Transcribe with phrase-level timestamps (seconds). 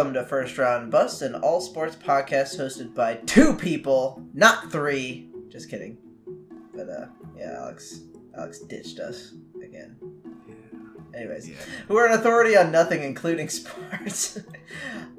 [0.00, 5.28] Welcome to First Round Bust, an all sports podcast hosted by two people, not three.
[5.50, 5.98] Just kidding.
[6.74, 7.06] But uh,
[7.36, 7.98] yeah, Alyx,
[8.34, 9.98] Alyx ditched us again.
[10.48, 11.18] Yeah.
[11.20, 11.56] Anyways, Yeah.
[11.86, 14.40] who are an authority on nothing, including sports.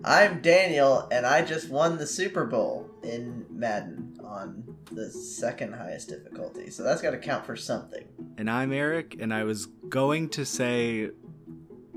[0.04, 6.10] I'm Daniel, and I just won the Super Bowl in Madden on the second highest
[6.10, 6.72] difficulty.
[6.72, 8.08] So that's got to count for something.
[8.40, 11.12] And I'm Erik, and I was going to say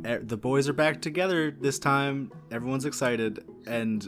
[0.05, 2.31] the boys are back together this time.
[2.51, 4.03] Everyone's excited, and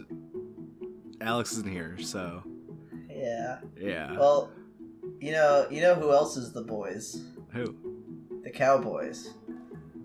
[1.20, 2.42] Alyx isn't here, so
[3.10, 3.58] Yeah.
[3.78, 4.12] yeah.
[4.18, 4.50] Well,
[5.20, 7.24] you know, you know who else is the boys?
[7.52, 7.74] Who?
[8.44, 9.30] The Cowboys.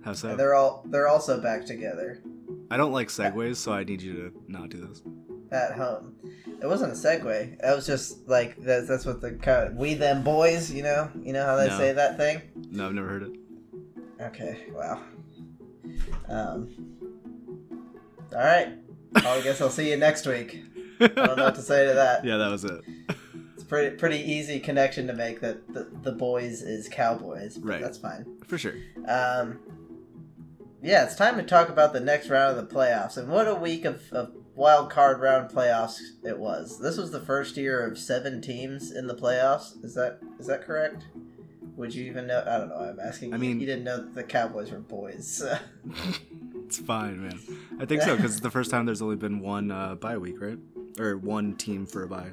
[0.04, 0.30] How so?
[0.30, 2.22] And they're all they're also back together
[2.72, 5.02] I don't like segues, so I need you to not do this.
[5.52, 6.16] at home.
[6.62, 7.54] It wasn't a segue.
[7.62, 10.72] It was just like that's, that's what the kind of, we them boys.
[10.72, 11.78] You know, you know how they No.
[11.78, 12.42] say that thing.
[12.72, 13.32] No, I've never heard it.
[14.22, 15.02] Okay, wow.
[16.28, 16.70] Um.
[18.34, 18.74] All right.
[19.14, 20.64] Well, I guess I'll see you next week.
[21.00, 22.24] I don't know what to say to that.
[22.26, 22.82] yeah, that was it.
[23.54, 27.58] It's pretty pretty easy connection to make that the, the boys is cowboys.
[27.58, 27.82] But Right.
[27.82, 28.26] That's fine.
[28.48, 28.76] For sure.
[29.08, 29.60] Um,
[30.82, 33.18] yeah, it's time to talk about the next round of the playoffs.
[33.18, 36.80] And what a week of, of wild card round playoffs it was.
[36.80, 39.84] This was the first year of seven teams in the playoffs.
[39.84, 41.06] Is that is that correct?
[41.78, 42.44] Would you even know?
[42.46, 42.76] I don't know.
[42.76, 43.34] I'm asking.
[43.34, 45.44] I mean- you didn't know that the Cowboys were boys.
[46.66, 47.40] it's fine, man.
[47.80, 50.42] I think so because it's the first time there's only been one uh, bye week,
[50.42, 50.58] right?
[51.00, 52.32] Or one team for a bye.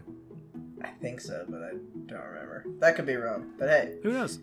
[0.83, 1.70] I think so, but I
[2.06, 2.64] don't remember.
[2.80, 3.53] That could be wrong.
[3.58, 4.39] But hey, Who knows?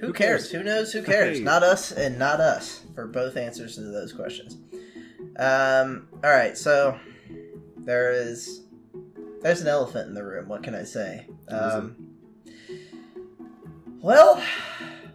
[0.00, 0.42] Who, Who cares?
[0.42, 0.50] cares?
[0.50, 0.92] Who knows?
[0.92, 1.38] Who cares?
[1.38, 1.44] Hey.
[1.44, 4.58] Not us and not us for both answers to those questions.
[5.36, 6.98] Um, all right, so
[7.78, 8.62] there is
[9.40, 10.48] there's an elephant in the room.
[10.48, 11.26] What can I say?
[11.46, 11.78] What is it?
[11.78, 12.08] Um,
[14.02, 14.42] well,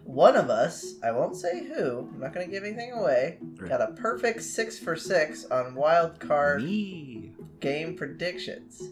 [0.04, 2.08] one of us, I won't say who.
[2.12, 3.38] I'm not going to give anything away.
[3.68, 7.32] Got a perfect six for six on wild card Me.
[7.60, 8.82] game predictions.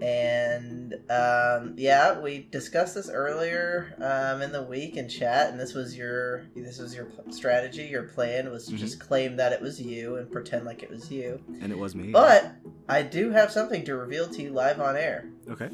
[0.00, 5.72] And um, yeah, we discussed this earlier um, in the week in chat, and this
[5.72, 7.84] was your this was your strategy.
[7.84, 8.78] Your plan was to Mhm.
[8.78, 11.40] just claim that it was you and pretend like it was you.
[11.62, 12.10] And it was me.
[12.10, 12.52] But
[12.88, 15.26] I do have something to reveal to you live on air.
[15.48, 15.70] okay.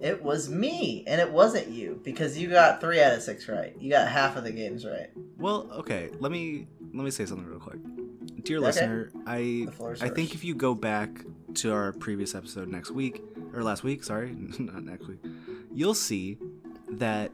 [0.00, 3.74] It was me, and it wasn't you because you got three out of six right.
[3.80, 5.10] You got half of the games right.
[5.38, 6.10] Well, okay.
[6.20, 7.78] Let me let me say something real quick,
[8.44, 8.66] dear Okay.
[8.66, 9.10] listener.
[9.26, 11.24] I The floor is I think if you go back
[11.54, 13.22] to our previous episode next week
[13.54, 15.20] or last week, sorry, not next week,
[15.72, 16.38] you'll see
[16.92, 17.30] that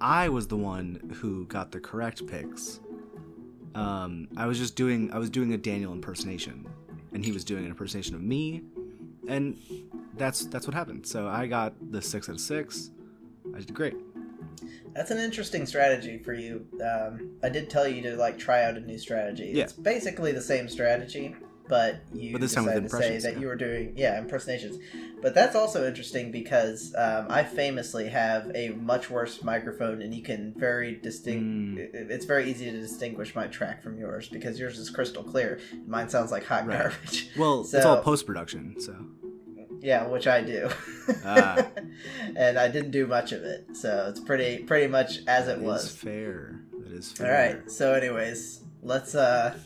[0.00, 2.80] I was the one who got the correct picks.
[3.74, 6.66] Um, I was just doing I was doing a Daniel impersonation,
[7.12, 8.62] and he was doing an impersonation of me,
[9.28, 9.58] and
[10.18, 11.06] that's that's what happened.
[11.06, 12.90] So I got the six out of six.
[13.54, 13.94] I did great.
[14.94, 16.66] That's an interesting strategy for you.
[16.82, 19.52] Um, I did tell you to like try out a new strategy.
[19.54, 19.64] Yeah.
[19.64, 21.36] It's basically the same strategy,
[21.68, 23.40] but you But this time decided to say that yeah.
[23.40, 24.78] you were doing yeah impersonations.
[25.20, 30.22] But that's also interesting because um, I famously have a much worse microphone, and you
[30.22, 31.44] can very distinct.
[31.44, 32.10] Mm.
[32.10, 35.60] It's very easy to distinguish my track from yours because yours is crystal clear.
[35.86, 36.78] Mine sounds like hot Right.
[36.78, 37.30] garbage.
[37.36, 38.94] Well, it's all post production, so
[39.80, 40.68] Yeah, which I do.
[41.24, 41.66] Ah.
[42.36, 45.58] and I didn't do much of it, so it's pretty pretty much as it That
[45.58, 45.90] is was.
[45.90, 46.60] fair.
[46.72, 47.26] That is fair.
[47.26, 47.70] All right.
[47.70, 49.56] So, anyways, let's uh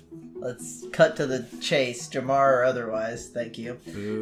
[0.42, 3.28] let's cut to the chase, Jamar or otherwise.
[3.28, 3.78] Thank you.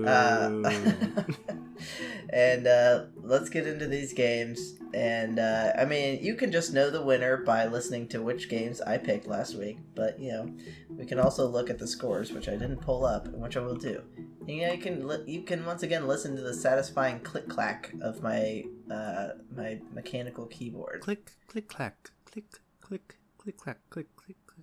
[0.06, 0.70] Uh,
[2.30, 4.74] and uh, let's get into these games.
[4.92, 8.80] And uh, I mean, you can just know the winner by listening to which games
[8.80, 9.78] I picked last week.
[9.94, 10.52] But you know,
[10.90, 13.60] we can also look at the scores, which I didn't pull up, and which I
[13.60, 14.02] will do.
[14.40, 17.48] And, you know, you can li- you can once again listen to the satisfying click
[17.48, 21.00] clack of my uh, my mechanical keyboard.
[21.00, 22.44] click, click, clack, click,
[22.80, 24.59] click, click, clack, click, click, click.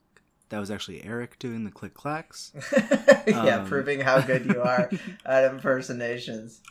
[0.50, 2.54] That was actually Erik doing the click clacks.
[3.28, 4.90] yeah, Um, proving how good you are
[5.26, 6.62] at impersonations.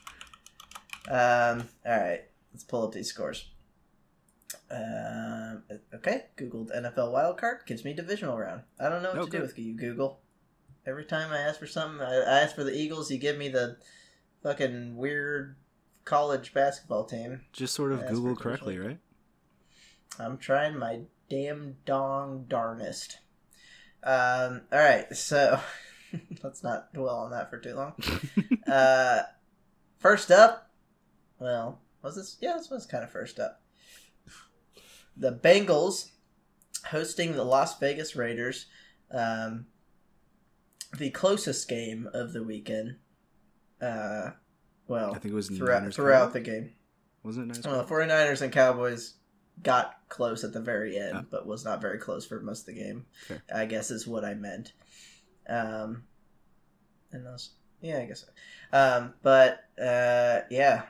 [1.09, 2.23] Um, all right,
[2.53, 3.51] let's pull up these scores.
[4.71, 5.63] Um,
[5.95, 8.63] okay, Googled NFL wildcard gives me divisional round.
[8.81, 9.39] I don't know what to Okay.
[9.39, 10.21] do with you, Google.
[10.87, 13.49] Every time I ask for something, I, I ask for the Eagles, you give me
[13.49, 13.77] the
[14.43, 15.57] fucking weird
[16.05, 17.43] college basketball team.
[17.53, 18.99] Just sort of Google correctly, right?
[20.19, 23.19] I'm trying my damn dong darnest.
[24.07, 25.61] Um, all right, so
[26.45, 27.95] let's not dwell on that for too long.
[28.67, 29.23] uh,
[29.99, 30.71] first up,
[31.41, 32.37] well, was this?
[32.41, 33.61] Yeah, this was kind of first up.
[35.17, 36.11] The Bengals
[36.87, 38.67] hosting the Las Vegas Raiders.
[39.11, 39.67] Um,
[40.97, 42.97] the closest game of the weekend.
[43.83, 44.31] Uh,
[44.87, 46.71] well, I think it was throughout throughout the game.
[47.25, 47.67] Wasn't it nice?
[47.67, 49.15] Well, the 49ers and Cowboys
[49.63, 52.81] got close at the very end, but was not very close for most of the
[52.81, 53.07] game.
[53.55, 54.73] I guess is what I meant.
[55.49, 56.05] Um,
[57.13, 57.51] in those.
[57.81, 58.21] Yeah, I guess.
[58.21, 58.29] So.
[58.73, 60.83] Um, but uh, yeah,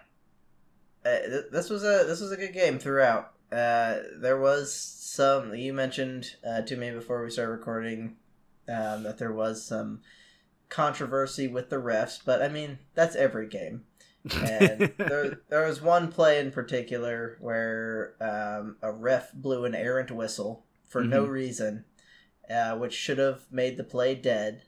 [1.04, 3.32] uh, th- this was a this was a good game throughout.
[3.52, 8.16] Uh, there was some you mentioned uh, to me before we started recording
[8.68, 10.00] um, that there was some
[10.68, 13.84] controversy with the refs, but I mean that's every game.
[14.34, 20.10] And there, there was one play in particular where um, a ref blew an errant
[20.10, 21.30] whistle for no Mhm.
[21.30, 21.84] reason,
[22.50, 24.62] uh, which should have made the play dead,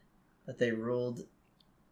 [0.47, 1.27] but they ruled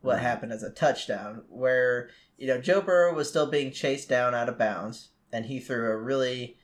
[0.01, 4.35] what happened as a touchdown, where you know Joe Burrow was still being chased down
[4.35, 6.59] out of bounds, and he threw a really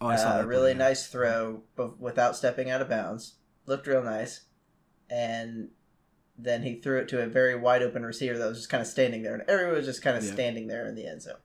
[0.00, 3.34] oh, uh, really nice throw but without stepping out of bounds.
[3.66, 4.42] Looked real nice,
[5.10, 5.70] and
[6.38, 8.86] then he threw it to a very wide open receiver that was just kind of
[8.86, 10.32] standing there, and everyone was just kind of Yeah.
[10.32, 11.36] standing there in the end zone.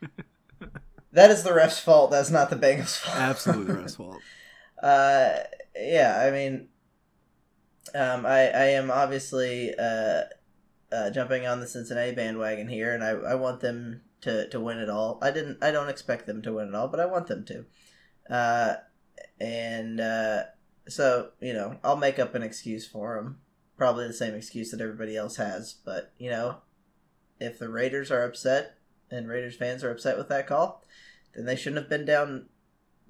[1.12, 2.10] that is the ref's fault.
[2.10, 3.16] That's not the Bengals' fault.
[3.16, 4.18] Absolutely the ref's fault.
[4.82, 5.30] Uh,
[5.76, 6.68] yeah, I mean,
[7.94, 10.22] um, I I am obviously uh,
[10.92, 14.78] uh, jumping on the Cincinnati bandwagon here, and I, I want them to, to win
[14.78, 15.18] it all.
[15.22, 17.64] I didn't I don't expect them to win it all, but I want them to.
[18.30, 18.74] Uh,
[19.40, 20.42] and uh,
[20.88, 23.40] so you know, I'll make up an excuse for them.
[23.78, 26.58] Probably the same excuse that everybody else has, but you know,
[27.40, 28.76] if the Raiders are upset
[29.10, 30.84] and Raiders fans are upset with that call,
[31.34, 32.46] then they shouldn't have been down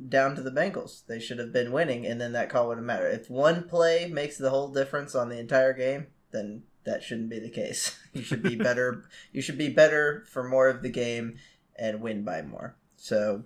[0.06, 1.06] down to the Bengals.
[1.06, 3.08] They should have been winning, and then that call wouldn't matter.
[3.08, 7.38] If one play makes the whole difference on the entire game, then that shouldn't be
[7.38, 7.98] the case.
[8.14, 9.04] You should be better.
[9.32, 11.36] you should be better for more of the game
[11.76, 12.76] and win by more.
[12.96, 13.44] So,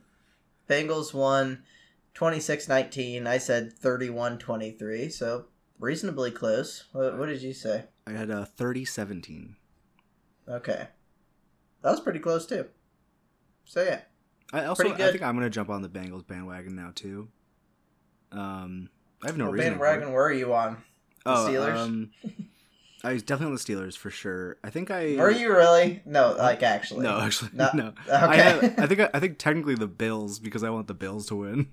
[0.69, 1.65] Bengals won
[2.15, 3.27] 26-19.
[3.27, 5.47] I said 31-23, so
[5.83, 6.85] reasonably close.
[6.93, 7.85] What, what did you say?
[8.07, 9.55] I had a 30-17.
[10.49, 10.89] Okay,
[11.83, 12.67] that was pretty close too.
[13.65, 14.01] So yeah,
[14.53, 17.29] I also I think I'm gonna jump on the Bengals bandwagon now too.
[18.33, 18.91] Um,
[19.23, 19.73] I have no what reason.
[19.75, 20.83] bandwagon were you on?
[21.25, 21.77] Oh, Steelers?
[21.77, 22.11] Um,
[23.05, 24.57] I was definitely on the Steelers for sure.
[24.65, 26.03] I think I Were you really?
[26.05, 27.05] No, like actually.
[27.05, 27.71] No, actually, No.
[27.73, 27.93] no.
[28.09, 28.17] Okay.
[28.17, 31.37] I, have, I think I think technically the Bills because I want the Bills to
[31.37, 31.69] win.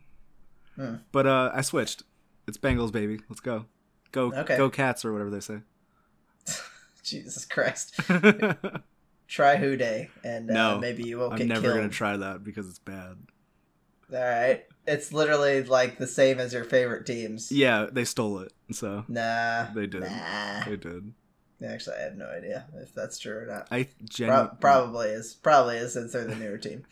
[0.75, 0.95] Hmm.
[1.11, 2.03] But uh, I switched.
[2.47, 3.19] It's Bengals, baby.
[3.29, 3.65] Let's go,
[4.11, 4.57] go, Okay.
[4.57, 5.59] go, Cats, or whatever they say.
[7.03, 7.99] Jesus Christ.
[9.27, 11.43] Try Who Dey, and uh, No, maybe you won't get it.
[11.43, 11.75] I'm never killed.
[11.77, 13.17] gonna try that because it's bad.
[14.11, 17.51] All right, it's literally like the same as your favorite teams.
[17.51, 20.01] Yeah, they stole it, so Nah, They did.
[20.01, 20.63] Nah.
[20.65, 21.13] they did.
[21.63, 23.67] Actually, I have no idea if that's true or not.
[23.69, 25.35] I Pro- probably is.
[25.35, 26.85] Probably is since they're the newer team.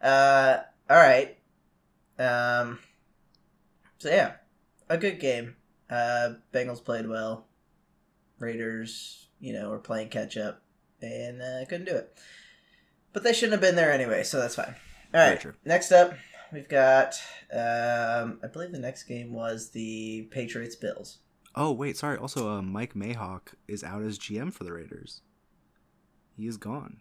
[0.00, 0.58] Uh,
[0.88, 1.36] all right.
[2.18, 2.78] Um.
[3.98, 4.32] So yeah,
[4.88, 5.56] a good game.
[5.90, 7.46] Uh, Bengals played well.
[8.38, 10.62] Raiders, you know, were playing catch up
[11.00, 12.16] and uh, couldn't do it.
[13.12, 14.74] But they shouldn't have been there anyway, so that's fine.
[15.12, 15.44] All right.
[15.64, 16.14] Next up,
[16.52, 17.14] we've got.
[17.52, 21.18] Um, I believe the next game was the Patriots Bills.
[21.54, 22.18] Oh wait, sorry.
[22.18, 25.20] Also, uh, Mike Mayock is out as GM for the Raiders.
[26.36, 27.00] He is gone.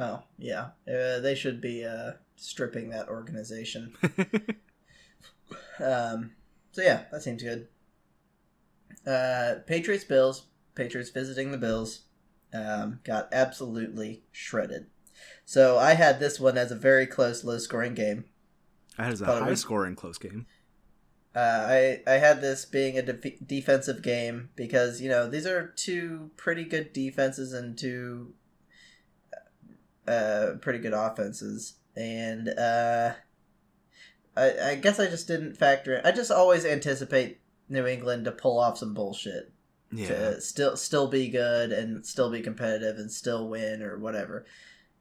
[0.00, 3.92] Oh yeah, uh, they should be uh, stripping that organization.
[5.82, 6.32] Um,
[6.72, 7.68] so yeah, that seems good.
[9.06, 10.46] Uh, Patriots Bills.
[10.74, 12.02] Patriots visiting the Bills.
[12.54, 14.86] Um, got absolutely shredded.
[15.44, 18.24] So I had this one as a very close, low scoring game.
[18.98, 20.46] I had as a Thought high scoring close game.
[21.34, 25.68] Uh, I I had this being a def- defensive game because you know these are
[25.68, 28.34] two pretty good defenses and two
[30.06, 33.12] uh, pretty good offenses, and uh,
[34.36, 36.04] I I guess I just didn't factor in.
[36.04, 37.40] I just always anticipate
[37.72, 39.50] New England to pull off some bullshit
[39.90, 40.08] Yeah.
[40.08, 44.44] to still still be good and still be competitive and still win or whatever.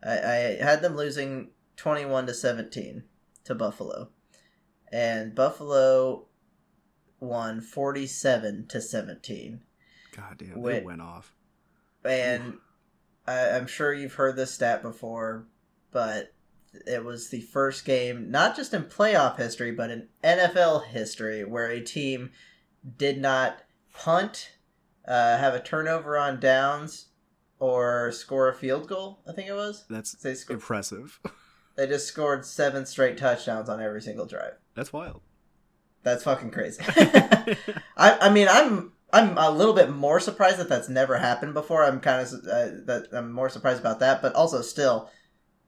[0.04, 3.04] I, I had them losing twenty one to seventeen
[3.44, 4.10] to Buffalo,
[4.92, 6.28] and Buffalo
[7.20, 9.62] won forty seven to seventeen.
[10.16, 10.80] God damn, Wait.
[10.80, 11.34] they went off.
[12.04, 12.56] And
[13.28, 15.46] I, I'm sure you've heard this stat before,
[15.92, 16.34] but
[16.88, 21.68] it was the first game, not just in playoff history, but in NFL history, where
[21.68, 22.32] a team
[22.98, 24.52] did not punt,
[25.08, 27.08] uh, have a turnover on downs,
[27.60, 29.22] or score a field goal.
[29.28, 29.86] I think it was.
[29.90, 31.20] That's They impressive.
[31.78, 34.56] They just scored seven straight touchdowns on every single drive.
[34.76, 35.22] That's wild.
[36.04, 36.84] That's fucking crazy.
[37.98, 41.84] I, I mean, I'm I'm a little bit more surprised that that's never happened before.
[41.84, 45.10] I'm kind of uh, that I'm more surprised about that, but also still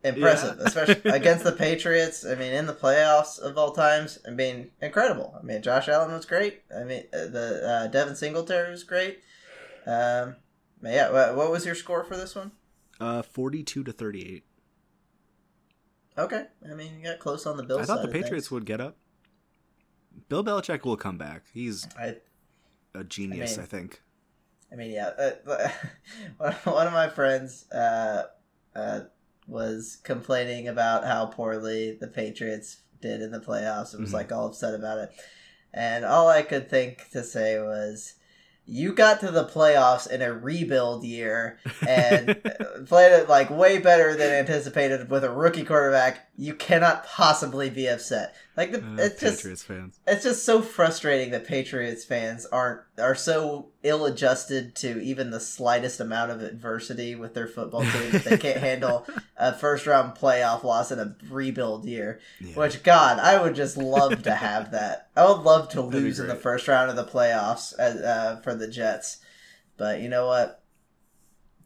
[0.04, 0.66] impressive, Yeah.
[0.68, 2.26] especially against the Patriots.
[2.26, 5.36] I mean, in the playoffs of all times, I mean, incredible.
[5.40, 6.62] I mean, Josh Allen was great.
[6.76, 9.20] I mean, uh, the uh, Devin Singletary was great.
[9.86, 10.36] Um,
[10.82, 12.52] but yeah, what, what was your score for this one?
[13.00, 14.44] Uh, forty-two to thirty-eight.
[16.18, 17.82] Okay, I mean, you got close on the Bills.
[17.82, 18.08] I thought the.
[18.08, 18.98] Patriots would get up.
[20.30, 21.44] Bill Belichick will come back.
[21.54, 22.18] He's I
[22.94, 24.02] a genius, I, mean- think.
[24.72, 25.08] I mean, yeah.
[26.38, 28.24] Uh, one of my friends uh,
[28.76, 29.02] uh,
[29.48, 33.94] was complaining about how poorly the Patriots did in the playoffs.
[33.94, 34.14] It was Mhm.
[34.14, 35.10] like all upset about it,
[35.74, 38.14] and all I could think to say was,
[38.66, 42.28] "You got to the playoffs in a rebuild year and
[42.88, 46.30] played it like way better than anticipated with a rookie quarterback.
[46.38, 48.34] You cannot possibly be upset.
[48.56, 50.00] Like the, Uh, it's just fans.
[50.06, 55.40] it's just so frustrating that Patriots fans aren't are so ill adjusted to even the
[55.40, 59.08] slightest amount of adversity with their football team that they can't handle
[59.38, 62.20] a first round playoff loss in a rebuild year.
[62.40, 62.54] Yeah.
[62.54, 65.10] Which God, I would just love to have that.
[65.16, 68.40] I would love to That'd lose in the first round of the playoffs as, uh,
[68.44, 69.18] for the Jets,
[69.78, 70.62] but you know what?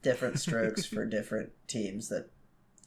[0.03, 2.29] Different strokes for different teams that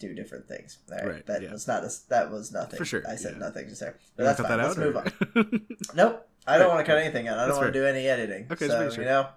[0.00, 0.78] do different things.
[0.90, 1.52] All right, Right, that yeah.
[1.52, 2.78] was not a, that was nothing.
[2.78, 3.46] For sure, I said yeah.
[3.46, 3.86] nothing to say.
[3.86, 4.58] You But that's cut fine.
[4.58, 5.66] that Let's move on.
[5.94, 6.26] Nope.
[6.46, 6.74] I don't Right.
[6.74, 7.38] want to cut anything out.
[7.38, 8.46] I don't want to do any editing.
[8.50, 9.04] Okay, so, sure.
[9.04, 9.28] you know,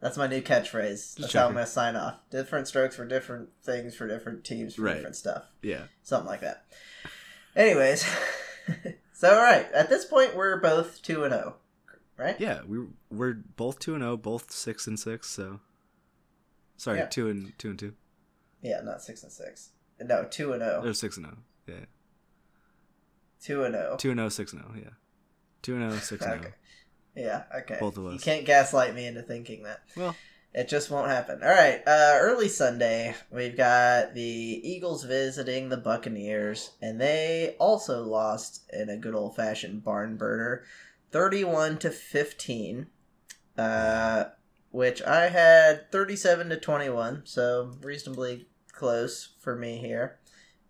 [0.00, 1.14] that's my new catchphrase.
[1.16, 2.16] That's how I'm to sign off.
[2.30, 4.94] Different strokes for different things for different teams for Right.
[4.94, 5.44] different stuff.
[5.62, 5.84] yeah.
[6.02, 6.64] Something like that.
[7.56, 8.04] Anyways,
[9.14, 9.66] so all right.
[9.72, 11.56] At this point, we're both 2 and 0,
[12.16, 12.38] right?
[12.38, 15.28] Yeah, we we're both two and zero, both six and six.
[15.28, 15.60] So,
[16.76, 17.06] sorry, Yeah.
[17.06, 17.94] two and two and two.
[18.62, 19.70] Yeah, not 6 and 6.
[20.00, 20.82] No, 2 and 0.
[20.84, 21.36] Or six and zero.
[21.66, 21.84] Yeah,
[23.42, 23.96] 2 and 0.
[23.98, 24.74] two and zero, six and zero.
[24.76, 24.90] Yeah,
[25.62, 26.42] two and zero, six and Okay.
[26.42, 26.54] zero.
[27.52, 27.76] Yeah, okay.
[27.80, 28.12] Both of us.
[28.14, 29.82] You can't gaslight me into thinking that.
[29.96, 30.14] Well,
[30.52, 31.44] It just won't happen.
[31.44, 31.80] All right.
[31.86, 38.88] Uh, early Sunday, we've got the Eagles visiting the Buccaneers, and they also lost in
[38.88, 40.64] a good old fashioned barn burner,
[41.12, 42.88] thirty-one to fifteen.
[43.56, 44.24] Uh,
[44.72, 48.48] which I had thirty-seven to twenty-one, so reasonably
[48.80, 50.18] close for me here.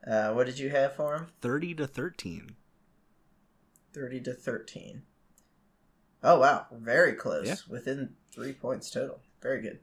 [0.05, 1.29] Uh, what did you have for him?
[1.41, 2.57] thirty to thirteen.
[3.95, 5.03] Thirty to thirteen.
[6.23, 7.47] Oh wow, very close.
[7.47, 7.55] Yeah.
[7.69, 9.21] Within three points total.
[9.41, 9.79] Very good.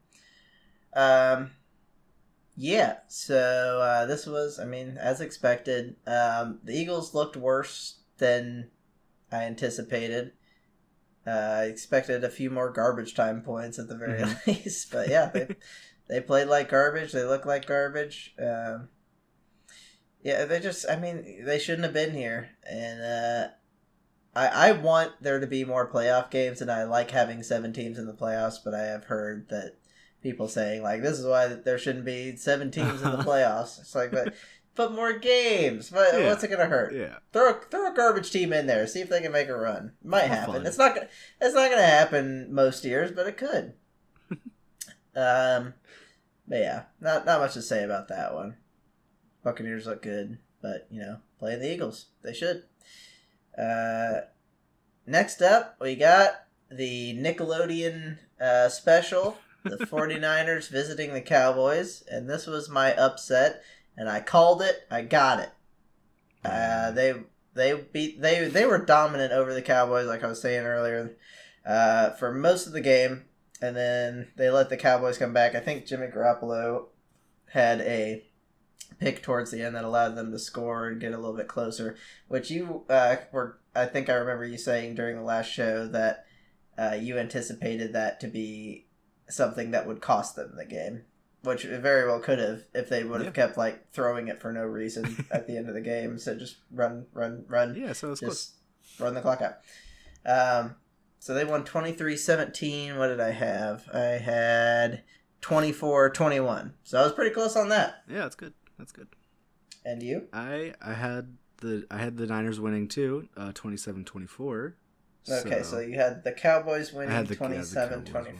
[0.93, 1.51] Um,
[2.55, 2.97] yeah.
[3.07, 5.95] So uh, this was, I mean, as expected.
[6.05, 8.69] Um, the Eagles looked worse than
[9.31, 10.33] I anticipated.
[11.27, 15.29] Uh, I expected a few more garbage time points at the very least, but yeah,
[15.33, 15.47] they
[16.07, 17.11] they played like garbage.
[17.11, 18.33] They look like garbage.
[18.39, 18.89] Um,
[20.21, 23.47] yeah, they just, I mean, they shouldn't have been here, and uh,
[24.35, 27.97] I, I want there to be more playoff games, and I like having seven teams
[27.97, 28.57] in the playoffs.
[28.63, 29.77] But I have heard that
[30.21, 33.79] people saying like this is why there shouldn't be seven teams in the playoffs.
[33.79, 34.33] It's like, but
[34.77, 35.89] put more games.
[35.89, 36.27] But Yeah.
[36.27, 36.93] what's it gonna hurt?
[36.95, 38.87] Yeah, Throw a, throw a garbage team in there.
[38.87, 39.91] See if they can make a run.
[40.01, 40.53] Might Have happen.
[40.53, 40.65] fun.
[40.67, 41.09] It's not gonna.
[41.41, 43.73] It's not gonna happen most years, but it could.
[45.15, 45.73] um,
[46.47, 48.55] but yeah, not not much to say about that one.
[49.43, 52.63] Buccaneers look good, but you know, playing the Eagles, they should.
[53.57, 54.21] Uh,
[55.05, 62.45] next up, we got the Nickelodeon uh, special, the 49ers visiting the Cowboys, and this
[62.45, 63.63] was my upset,
[63.97, 64.87] and I called it.
[64.89, 65.49] I got it.
[66.45, 67.15] Uh, they
[67.55, 71.17] they beat they they were dominant over the Cowboys, like I was saying earlier,
[71.65, 73.25] uh, for most of the game,
[73.61, 75.55] and then they let the Cowboys come back.
[75.55, 76.85] I think Jimmy Garoppolo
[77.51, 78.23] had a
[78.99, 81.95] pick towards the end that allowed them to score and get a little bit closer.
[82.27, 86.25] Which you uh, were, I think I remember you saying during the last show that
[86.77, 88.85] uh, you anticipated that to be
[89.27, 91.03] something that would cost them the game
[91.43, 93.45] which very well could have if they would have yeah.
[93.45, 96.17] kept like throwing it for no reason at the end of the game.
[96.17, 97.75] So just run, run, run.
[97.75, 98.55] Yeah, so it's just
[98.97, 99.07] close.
[99.07, 99.57] run the clock out.
[100.25, 100.75] Um,
[101.19, 102.97] so they won 23-17.
[102.97, 103.87] What did I have?
[103.93, 105.03] I had
[105.41, 106.73] 24-21.
[106.83, 108.03] So I was pretty close on that.
[108.09, 108.53] Yeah, that's good.
[108.77, 109.07] That's good.
[109.85, 110.27] And you?
[110.33, 114.73] I I had the I had the Niners winning too, uh 27-24.
[115.29, 118.33] Okay, so, so you had the Cowboys winning 27-24.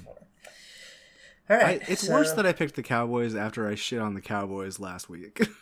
[1.50, 1.82] All right.
[1.82, 4.80] I, it's so- worse that I picked the Cowboys after I shit on the Cowboys
[4.80, 5.42] last week.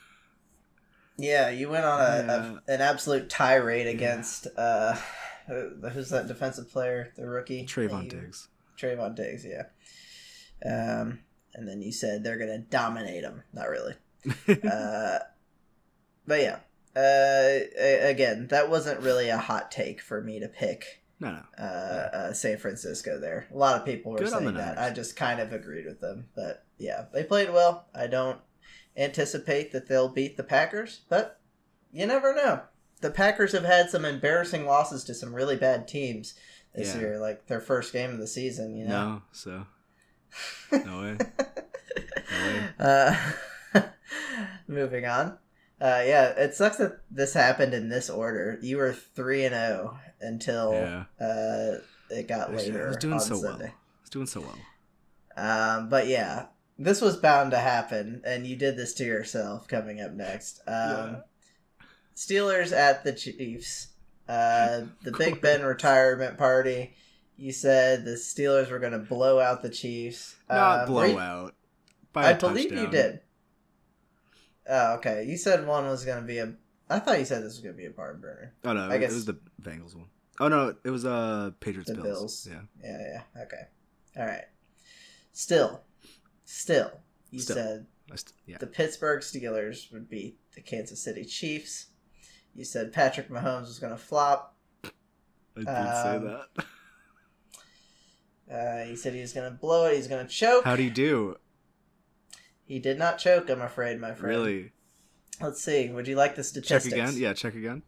[1.17, 2.55] Yeah, you went on a, Yeah.
[2.67, 4.97] a an absolute tirade against uh
[5.47, 7.65] who's that defensive player, the rookie?
[7.65, 8.49] Trevon You- Diggs.
[8.77, 9.63] Trevon Diggs, yeah.
[10.65, 11.19] Um,
[11.53, 13.43] and then you said they're gonna dominate them.
[13.53, 13.93] Not really.
[14.69, 15.19] uh,
[16.27, 16.59] but yeah.
[16.97, 17.59] Uh,
[18.09, 21.43] again, that wasn't really a hot take for me to pick no, no.
[21.57, 23.47] uh, uh, San Francisco there.
[23.53, 24.77] A lot of people were Good saying that.
[24.77, 26.27] I just kind of agreed with them.
[26.35, 27.85] But yeah, they played well.
[27.95, 28.39] I don't
[28.97, 31.39] anticipate that they'll beat the Packers, but
[31.91, 32.61] you never know.
[33.01, 36.33] The Packers have had some embarrassing losses to some really bad teams
[36.73, 37.01] this Yeah.
[37.01, 39.05] year, like their first game of the season, you know?
[39.15, 39.65] No, so
[40.71, 41.17] no way.
[42.31, 42.69] no way.
[42.79, 43.31] Uh,
[44.67, 45.37] moving on.
[45.79, 48.57] Uh, yeah, it sucks that this happened in this order.
[48.61, 51.05] You were three and zero until Yeah.
[51.25, 51.79] uh,
[52.09, 53.61] it got I was- I later was doing so well.
[54.01, 54.57] It's doing so well.
[55.37, 59.67] Um, but yeah, this was bound to happen, and you did this to yourself.
[59.67, 61.15] Coming up next, um, Yeah.
[62.15, 63.87] Steelers at the Chiefs.
[64.27, 66.95] Uh, the Big Ben retirement party.
[67.37, 70.35] You said the Steelers were going to blow out the Chiefs.
[70.49, 71.53] Not Um, blowout.
[72.13, 73.19] By I believe you did.
[74.69, 75.25] Oh, okay.
[75.25, 76.53] You said one was going to be a.
[76.89, 78.53] I thought you said this was going to be a barn burner.
[78.63, 80.07] Oh no, I it guess- was the Bengals one.
[80.39, 82.45] Oh no, it was uh Patriots The Bills.
[82.45, 82.49] Bills.
[82.51, 82.61] Yeah.
[82.83, 83.43] Yeah, yeah.
[83.43, 83.61] Okay.
[84.17, 84.45] All right.
[85.31, 85.81] Still,
[86.45, 86.91] still,
[87.29, 87.55] you Still.
[87.55, 88.57] said st- yeah.
[88.57, 91.87] the Pittsburgh Steelers would beat the Kansas City Chiefs.
[92.53, 94.55] You said Patrick Mahomes was going to flop.
[94.83, 94.89] I
[95.59, 96.65] did um, say that.
[98.51, 99.95] Uh, he said he was going to blow it.
[99.95, 100.65] He's going to choke.
[100.65, 101.35] How do you do?
[102.63, 103.49] He did not choke.
[103.49, 104.37] I'm afraid, my friend.
[104.37, 104.71] Really?
[105.41, 105.89] Let's see.
[105.89, 106.85] Would you like the statistics?
[106.85, 107.13] Check again?
[107.17, 107.81] Yeah, check again.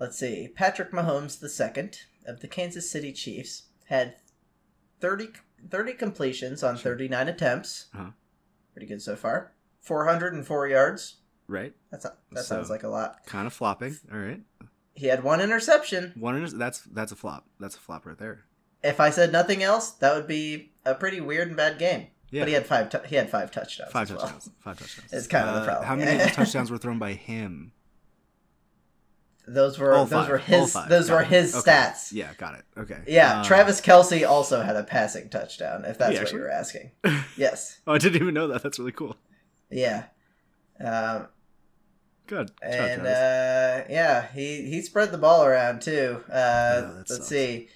[0.00, 0.48] Let's see.
[0.54, 1.90] Patrick Mahomes II
[2.26, 4.16] of the Kansas City Chiefs had
[5.00, 5.28] 30,
[5.70, 6.92] 30 completions on Sure.
[6.92, 7.86] 39 attempts.
[7.94, 8.10] Uh-huh.
[8.72, 9.52] Pretty good so far.
[9.80, 11.16] 404 yards.
[11.46, 11.74] Right?
[11.90, 13.24] That's not, that So- sounds like a lot.
[13.26, 13.96] Kind of flopping.
[14.12, 14.40] All right.
[14.94, 16.12] He had one interception.
[16.16, 17.46] One inter- that's that's a flop.
[17.60, 18.44] That's a flop right there.
[18.82, 22.08] If I said nothing else, that would be a pretty weird and bad game.
[22.30, 22.42] Yeah.
[22.42, 22.90] But he had five.
[22.90, 23.92] tou- he had five touchdowns.
[23.92, 24.20] Five as well.
[24.22, 24.50] touchdowns.
[24.58, 25.12] Five touchdowns.
[25.12, 25.86] It's kind of the Uh, problem.
[25.86, 27.72] How many touchdowns were thrown by him?
[29.48, 31.28] Those were those were his those Got were it.
[31.28, 31.70] his Okay.
[31.70, 32.12] stats.
[32.12, 32.64] Yeah, got it.
[32.76, 32.98] Okay.
[33.06, 35.84] Yeah, Uh, Travis Kelce also had a passing touchdown.
[35.84, 36.90] If that's what actually- you were asking.
[37.36, 37.78] Yes.
[37.86, 38.62] Oh, I didn't even know that.
[38.62, 39.16] That's really cool.
[39.70, 40.04] Yeah.
[40.84, 41.28] Um,
[42.26, 42.50] Good.
[42.62, 46.22] And uh, yeah, he he spread the ball around too.
[46.28, 47.26] Uh, that let's sucks.
[47.26, 47.68] see.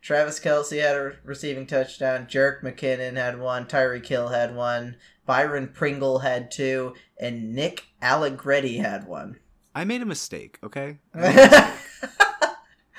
[0.00, 2.26] Travis Kelce had a receiving touchdown.
[2.26, 3.66] Jerick McKinnon had one.
[3.66, 4.96] Tyreek Hill had one.
[5.26, 9.38] Byron Pringle had two, and Nick Allegretti had one.
[9.78, 10.58] I made a mistake.
[10.62, 10.98] Okay.
[11.14, 11.74] I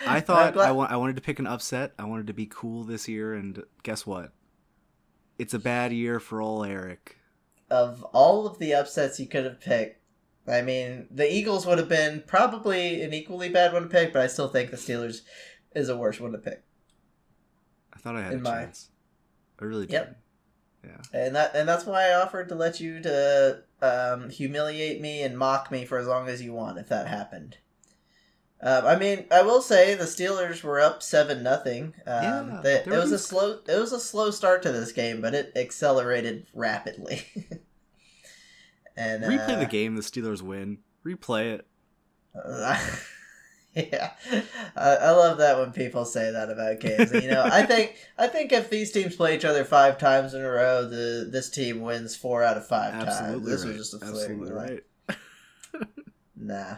[0.08, 1.94] I thought glad- I wa- I wanted to pick an upset.
[2.00, 4.32] I wanted to be cool this year, and guess what?
[5.38, 7.18] It's a bad year for all Erik.
[7.70, 10.02] of all of the upsets you could have picked,
[10.48, 14.22] I mean, the Eagles would have been probably an equally bad one to pick, but
[14.22, 15.22] I still think the Steelers
[15.76, 16.64] is a worse one to pick.
[17.94, 18.90] I thought I had In a my- chance.
[19.62, 19.94] I really did.
[19.94, 20.22] Yep.
[20.86, 21.02] Yeah.
[21.14, 25.38] And that and that's why I offered to let you to um, humiliate me and
[25.38, 27.58] mock me for as long as you want if that happened.
[28.62, 31.94] Um, I mean, I will say the Steelers were up seven nothing.
[32.06, 35.22] Um, Yeah, they- it was a slow it was a slow start to this game,
[35.22, 37.26] but it accelerated rapidly.
[38.98, 39.96] and Replay uh, the game.
[39.96, 40.80] The Steelers win.
[41.06, 41.68] Replay it.
[43.76, 44.12] yeah,
[44.76, 47.12] I, I love that when people say that about games.
[47.14, 50.42] You know, I think I think if these teams play each other five times in
[50.42, 53.08] a row, the this team wins four out of five times.
[53.10, 53.68] Absolutely This right.
[53.70, 54.16] was just a fluke.
[54.16, 54.84] Absolutely right.
[56.42, 56.78] Nah,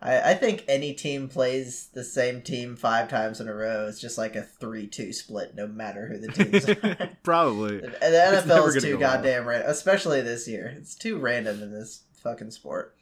[0.00, 3.86] I I think any team plays the same team five times in a row.
[3.88, 6.68] It's just like a three-two split, no matter who the teams
[7.00, 7.10] are.
[7.22, 7.78] Probably.
[7.80, 9.16] The It's NFL is too go well.
[9.16, 10.74] goddamn random, especially this year.
[10.76, 12.94] It's too random in this fucking sport.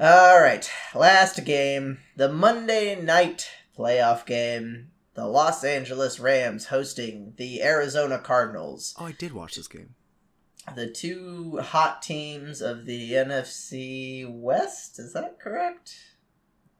[0.00, 4.90] All right, last game, the Monday night playoff game.
[5.14, 8.96] The Los Angeles Rams hosting the Arizona Cardinals.
[8.98, 9.94] Oh, I did watch this game.
[10.74, 14.98] The two hot teams of the NFC West.
[14.98, 15.94] Is that correct?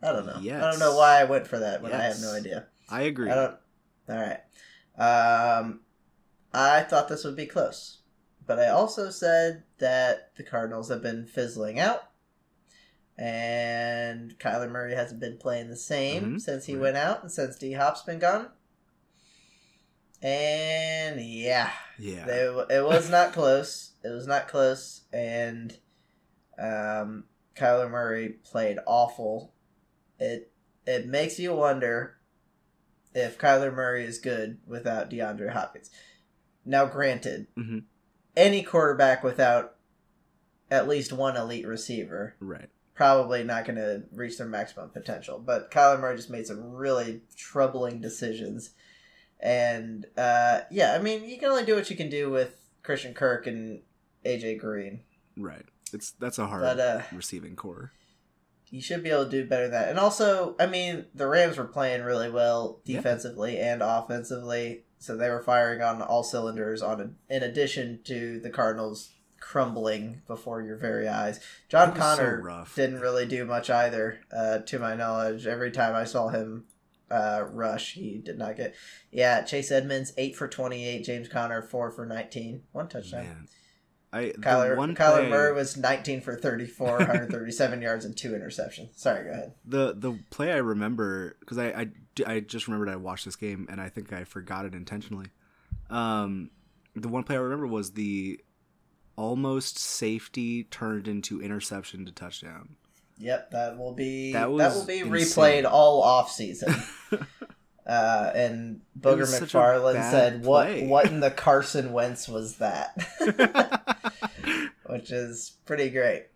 [0.02, 0.40] I don't know.
[0.40, 2.66] I don't know why I went for that when I have no idea.
[2.90, 3.30] I agree.
[3.30, 3.56] I don't.
[4.08, 4.40] All right.
[4.98, 5.80] Um,
[6.52, 7.98] I thought this would be close,
[8.46, 12.10] but I also said that the Cardinals have been fizzling out,
[13.16, 17.56] and Kyler Murray hasn't been playing the same Mhm, since he went out and since
[17.56, 18.50] D Hop's been gone.
[20.22, 22.24] And yeah, Yeah.
[22.24, 23.92] they, it was not close.
[24.02, 25.76] It was not close, and
[26.58, 27.24] um,
[27.54, 29.52] Kyler Murray played awful.
[30.18, 30.50] It
[30.86, 32.16] it makes you wonder
[33.14, 35.90] if Kyler Murray is good without DeAndre Hopkins.
[36.64, 37.80] Now, granted, hmm
[38.36, 39.76] any quarterback without
[40.68, 42.68] at least one elite receiver Right.
[42.94, 45.38] Probably not going to reach their maximum potential.
[45.44, 48.70] But Kyler Murray just made some really troubling decisions.
[49.40, 53.14] And uh, yeah, I mean, you can only do what you can do with Christian
[53.14, 53.82] Kirk and
[54.24, 55.00] AJ Green.
[55.36, 55.64] Right.
[55.92, 57.92] It's that's a hard But uh, receiving core.
[58.70, 59.88] you should be able to do better than that.
[59.88, 62.96] And also, I mean, the Rams were playing really well Yeah.
[62.96, 66.80] defensively and offensively, so they were firing on all cylinders.
[66.82, 69.10] On a, in addition to the Cardinals
[69.44, 72.74] crumbling before your very eyes, John so Conner rough.
[72.74, 75.46] didn't really do much either, uh, to my knowledge.
[75.46, 76.64] Every time I saw him
[77.10, 78.74] uh, rush, he did not get.
[79.12, 82.62] Yeah, Chase Edmonds eight for twenty eight, James Conner four for nineteen.
[82.72, 83.24] One touchdown.
[83.24, 83.48] Man.
[84.12, 88.96] I Kyler, one Kyler play, Murray was 19 for 34, 137 yards, and two interceptions.
[88.96, 89.54] Sorry, go ahead.
[89.64, 91.88] the the play I remember because I, I
[92.24, 95.26] I just remembered I watched this game and I think I forgot it intentionally.
[95.90, 96.50] Um,
[96.94, 98.40] the one play I remember was the
[99.16, 102.76] almost safety turned into interception to touchdown.
[103.18, 105.12] Yep, that will be That that, will be insane.
[105.12, 106.74] replayed all off season.
[107.86, 112.28] uh, and Booger was such a McFarland said, "What play." what in the Carson Wentz
[112.28, 112.96] was that?"
[114.86, 116.26] Which is pretty great.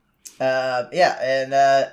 [0.41, 1.85] Uh, yeah, and uh,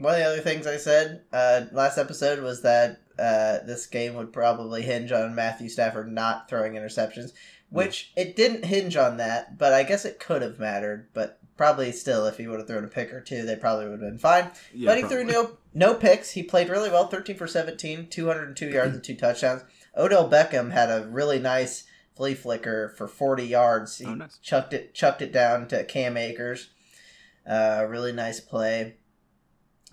[0.00, 4.14] one of the other things I said uh, last episode was that uh, this game
[4.14, 7.32] would probably hinge on Matthew Stafford not throwing interceptions,
[7.68, 11.08] which it didn't hinge on that, but I guess it could have mattered.
[11.12, 14.00] But probably still, if he would have thrown a pick or two, they probably would
[14.00, 14.50] have been fine.
[14.74, 16.30] Yeah, but he threw no no picks.
[16.30, 19.62] He played really well, thirteen for 17, 202 yards and two touchdowns.
[19.96, 21.84] Odell Beckham had a really nice
[22.16, 23.98] flea flicker for forty yards.
[23.98, 24.38] He Oh, nice.
[24.38, 26.70] chucked it chucked it down to Cam Akers.
[27.48, 28.96] Uh, really nice play.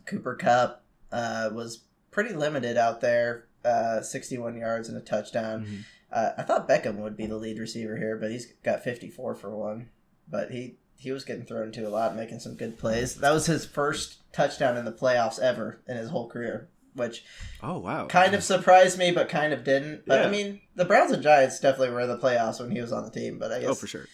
[0.05, 1.83] Cooper Kupp uh, was
[2.17, 3.45] pretty limited out there.
[3.63, 5.65] Uh, 61 yards and a touchdown.
[5.67, 5.83] Mhm.
[6.11, 9.55] Uh, I thought Beckham would be the lead receiver here, but he's got 54 for
[9.55, 9.89] one.
[10.27, 13.13] But he he was getting thrown to a lot, making some good plays.
[13.17, 17.23] That was his first touchdown in the playoffs ever in his whole career, which
[17.61, 18.07] Oh wow!
[18.07, 20.05] kind of surprised me, but kind of didn't.
[20.07, 20.27] But Yeah.
[20.27, 23.03] I mean, the Browns and Giants definitely were in the playoffs when he was on
[23.03, 23.37] the team.
[23.37, 24.07] But I guess Oh, for sure.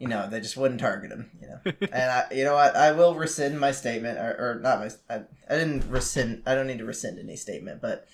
[0.00, 1.30] You know they just wouldn't target him.
[1.40, 2.74] You know, and I, you know what?
[2.74, 4.90] I will rescind my statement, or, or not my.
[5.14, 6.42] I, I didn't rescind.
[6.46, 8.06] I don't need to rescind any statement, but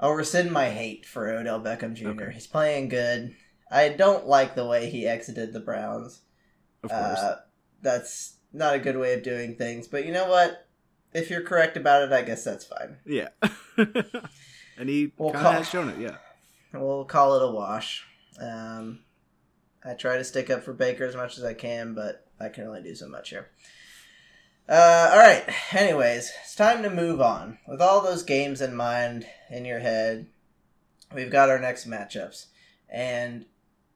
[0.00, 2.08] I'll rescind my hate for Odell Beckham Jr.
[2.08, 2.32] Okay.
[2.32, 3.36] He's playing good.
[3.70, 6.22] I don't like the way he exited the Browns.
[6.82, 7.18] Of course.
[7.18, 7.40] Uh,
[7.82, 9.86] that's not a good way of doing things.
[9.86, 10.66] But you know what?
[11.12, 12.96] If you're correct about it, I guess that's fine.
[13.06, 13.28] yeah.
[13.76, 15.98] and he Well, kind of has shown it.
[15.98, 16.16] Yeah.
[16.72, 18.04] We'll call it a wash.
[18.40, 19.03] Um,
[19.84, 22.66] I try to stick up for Baker as much as I can, but I can
[22.66, 23.50] only do so much here.
[24.68, 25.44] Uh, all right.
[25.72, 27.58] Anyways, it's time to move on.
[27.68, 30.26] With all those games in mind in your head,
[31.14, 32.46] we've got our next matchups,
[32.88, 33.44] and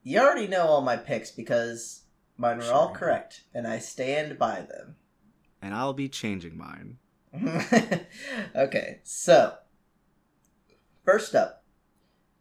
[0.02, 2.02] you already know all my picks because
[2.36, 4.96] mine were all correct, and I stand by them.
[5.62, 6.98] And I'll be changing mine.
[8.56, 9.54] okay, so
[11.04, 11.57] first up,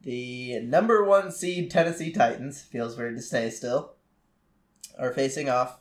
[0.02, 3.94] the number one seed Tennessee Titans feels weird to say still
[4.98, 5.80] are facing off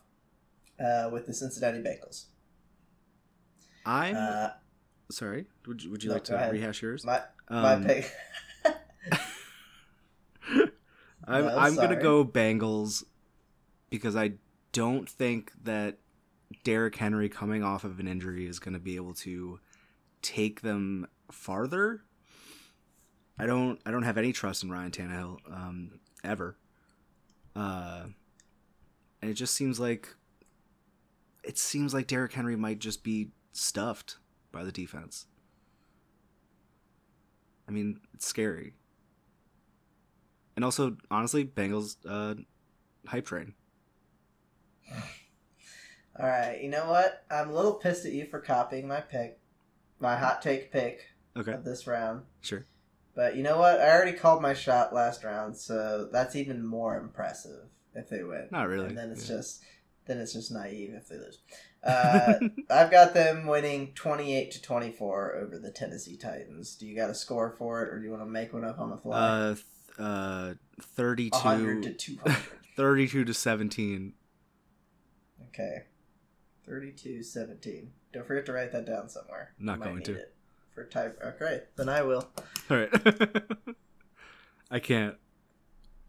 [0.80, 2.26] uh, with the Cincinnati Bengals.
[3.84, 4.48] I'm Uh,
[5.10, 5.46] sorry.
[5.66, 6.52] Would you, would you no, like to ahead.
[6.52, 7.04] rehash yours?
[7.04, 8.10] my my Um, pick.
[11.28, 13.04] I'm No, I'm gonna go Bengals
[13.90, 14.34] because I
[14.72, 15.98] don't think that
[16.64, 19.58] Derrick Henry coming off of an injury is gonna be able to
[20.22, 22.02] take them farther.
[23.38, 26.56] I don't I don't have any trust in Ryan Tannehill um, ever.
[27.54, 28.04] Uh,
[29.22, 30.08] and it just seems like
[31.44, 34.16] it seems like Derrick Henry might just be stuffed
[34.52, 35.26] by the defense.
[37.68, 38.74] I mean, it's scary.
[40.54, 42.34] And also, honestly, Bengals uh,
[43.06, 43.54] hype train.
[46.18, 47.24] All right, you know what?
[47.30, 49.38] I'm a little pissed at you for copying my pick,
[50.00, 51.02] my hot take pick
[51.36, 52.22] Okay, of this round.
[52.40, 52.64] sure.
[53.16, 53.80] But you know what?
[53.80, 58.48] I already called my shot last round, so that's even more impressive if they win.
[58.52, 58.88] Not really.
[58.88, 59.36] And then it's yeah.
[59.36, 59.64] just
[60.04, 61.38] then it's just naive if they lose.
[61.82, 62.34] Uh,
[62.70, 66.76] I've got them winning twenty eight to twenty four over the Tennessee Titans.
[66.76, 68.78] Do you got a score for it, or do you want to make one up
[68.78, 69.16] on the fly?
[69.18, 69.64] uh, th-
[69.98, 72.36] uh, 32, hundred to two hundred.
[72.76, 74.12] 32 to 17.
[75.48, 75.84] okay,
[76.68, 77.86] 32-17.
[78.12, 79.54] Don't forget to write that down somewhere.
[79.58, 80.16] Not going to.
[80.16, 80.35] it
[80.76, 81.18] For type.
[81.24, 82.28] Okay, then I will.
[82.70, 82.90] All right.
[84.70, 85.14] I can't.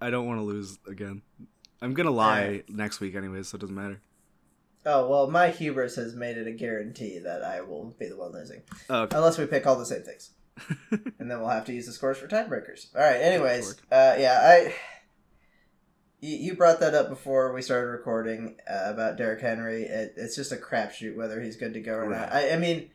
[0.01, 1.21] I don't want to lose again.
[1.81, 2.69] I'm gonna lie Alright.
[2.69, 4.01] next week anyways, so it doesn't matter.
[4.85, 8.33] Oh well, my hubris has made it a guarantee that I will be the one
[8.33, 9.15] losing, Oh, okay.
[9.15, 10.31] unless we pick all the same things.
[11.17, 12.93] and then we'll have to use the scores for tiebreakers.
[12.93, 13.21] All right.
[13.21, 14.73] Anyways, uh, yeah, I
[16.19, 19.83] you, brought that up before we started recording uh, about Derrick Henry.
[19.83, 22.33] It, it's just a crapshoot whether he's good to go or not.
[22.33, 22.89] I, I mean,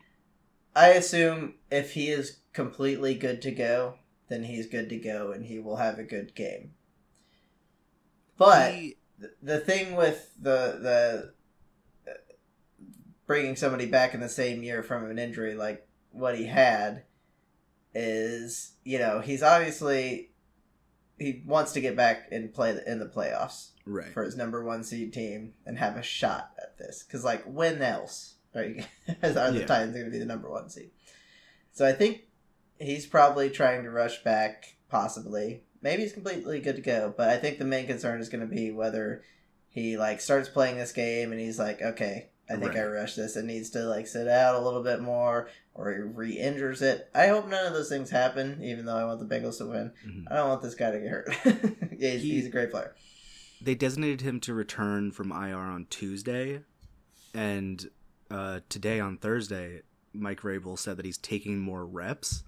[0.75, 3.95] I assume if he is completely good to go,
[4.27, 6.73] then he's good to go and he will have a good game.
[8.37, 8.97] But He-
[9.41, 11.33] the- thing with the
[12.05, 12.15] the uh,
[13.25, 17.03] bringing somebody back in the same year from an injury like what he had
[17.93, 20.31] is you know he's obviously
[21.19, 24.11] he wants to get back and play in the playoffs right.
[24.11, 27.81] for his number one seed team and have a shot at this because like when
[27.81, 28.83] else are, you,
[29.23, 29.65] are the Yeah.
[29.65, 30.91] Titans going to be the number one seed?
[31.71, 32.23] So I think
[32.79, 35.63] he's probably trying to rush back, possibly.
[35.81, 38.55] Maybe he's completely good to go, but I think the main concern is going to
[38.55, 39.23] be whether
[39.69, 42.99] he like starts playing this game and he's like, okay, I think I Right.
[42.99, 43.35] rushed this.
[43.35, 47.09] It needs to like sit out a little bit more, or he re-injures it.
[47.15, 48.61] I hope none of those things happen.
[48.63, 50.25] Even though I want the Bengals to win, Mhm.
[50.29, 51.29] I don't want this guy to get hurt.
[51.97, 52.93] yeah, he's, He- he's a great player.
[53.61, 56.61] They designated him to return from IR on Tuesday,
[57.33, 57.89] and
[58.33, 62.43] uh, today on Thursday, Mike Vrabel said that he's taking more reps.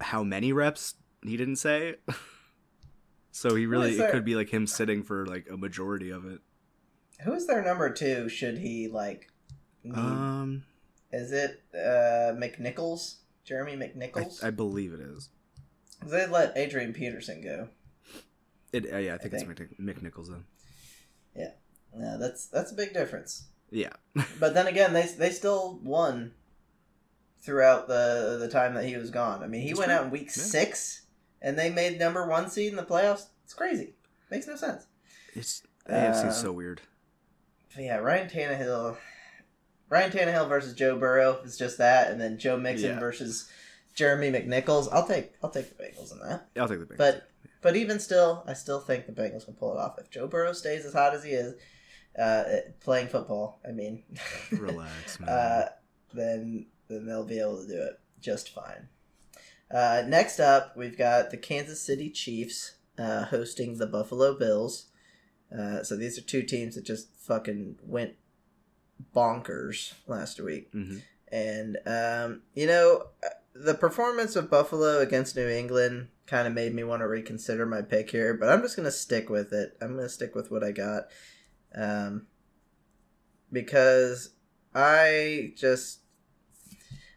[0.00, 0.94] How many reps?
[1.24, 1.96] He didn't say.
[3.32, 6.40] so he really it could be like him sitting for like a majority of it.
[7.24, 8.28] Who's their number two?
[8.28, 9.30] Should he like?
[9.82, 10.64] Need, Um,
[11.10, 13.16] is it uh, McNichols?
[13.44, 14.44] Jeremy McNichols?
[14.44, 15.28] I believe it is.
[16.04, 17.68] they let Adrian Peterson go.
[18.72, 19.50] It uh, yeah, I think, think.
[19.50, 20.44] it's Mick, Mick Nichols though.
[21.34, 23.48] Yeah, that's that's a big difference.
[23.72, 23.92] Yeah,
[24.38, 26.34] But then again, they they still won
[27.40, 29.42] throughout the the time that he was gone.
[29.42, 29.98] I mean, he That's went true.
[29.98, 30.42] out in week Yeah.
[30.42, 31.02] six,
[31.40, 33.26] and they made number one seed in the playoffs.
[33.44, 33.94] It's crazy.
[34.30, 34.86] Makes no sense.
[35.34, 36.82] it's the AFC Uh, is so weird.
[37.78, 38.96] Yeah, Ryan Tannehill,
[39.88, 43.00] Ryan Tannehill versus Joe Burrow is just that, and then Joe Mixon Yeah.
[43.00, 43.48] versus
[43.94, 44.88] Jeremy McNichols.
[44.92, 46.48] I'll take I'll take the Bengals in that.
[46.56, 46.98] I'll take the Bengals.
[46.98, 47.28] But
[47.62, 50.52] but even still, I still think the Bengals can pull it off if Joe Burrow
[50.52, 51.54] stays as hot as he is
[52.18, 52.44] uh,
[52.80, 53.60] playing football.
[53.66, 54.02] I mean,
[54.52, 55.28] relax, man.
[55.28, 55.68] uh,
[56.14, 58.88] then then they'll be able to do it just fine.
[59.70, 64.86] Uh, next up, we've got the Kansas City Chiefs uh, hosting the Buffalo Bills.
[65.56, 68.14] Uh, so these are two teams that just fucking went
[69.14, 70.68] bonkers last week.
[70.72, 70.98] hmm
[71.28, 73.06] And, um, you know,
[73.54, 77.82] the performance of Buffalo against New England kind of made me want to reconsider my
[77.82, 79.76] pick here, but I'm just going to stick with it.
[79.80, 81.04] I'm going to stick with what I got.
[81.74, 82.26] Um,
[83.50, 84.30] because
[84.74, 86.00] I just.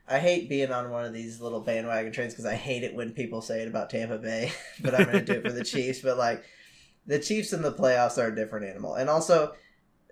[0.08, 3.14] I hate being on one of these little bandwagon trains because I hate it when
[3.14, 6.02] people say it about Tampa Bay, but I'm going to do it for the Chiefs.
[6.02, 6.44] But like,
[7.08, 9.54] the Chiefs in the playoffs are a different animal, and also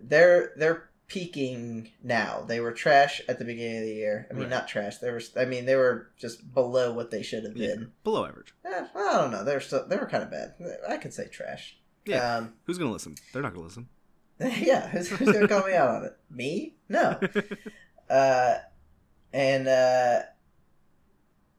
[0.02, 2.44] they're they're peaking now.
[2.48, 4.26] They were trash at the beginning of the year.
[4.32, 4.50] I mean, Right.
[4.50, 4.98] not trash.
[4.98, 5.22] They were.
[5.38, 7.68] I mean, they were just below what they should have Yeah.
[7.76, 7.92] been.
[8.04, 8.52] Below average.
[8.66, 9.44] Eh, I don't know.
[9.44, 9.86] They're still.
[9.88, 10.56] They were kind of bad.
[10.90, 11.78] I could say trash.
[12.06, 12.38] Yeah.
[12.38, 13.14] Um, Who's gonna listen?
[13.32, 13.90] They're not gonna listen.
[14.60, 14.88] yeah.
[14.90, 16.18] Who's, who's gonna call me out on it?
[16.30, 16.76] Me?
[16.90, 17.20] No.
[18.10, 18.58] Uh,
[19.32, 20.20] and uh,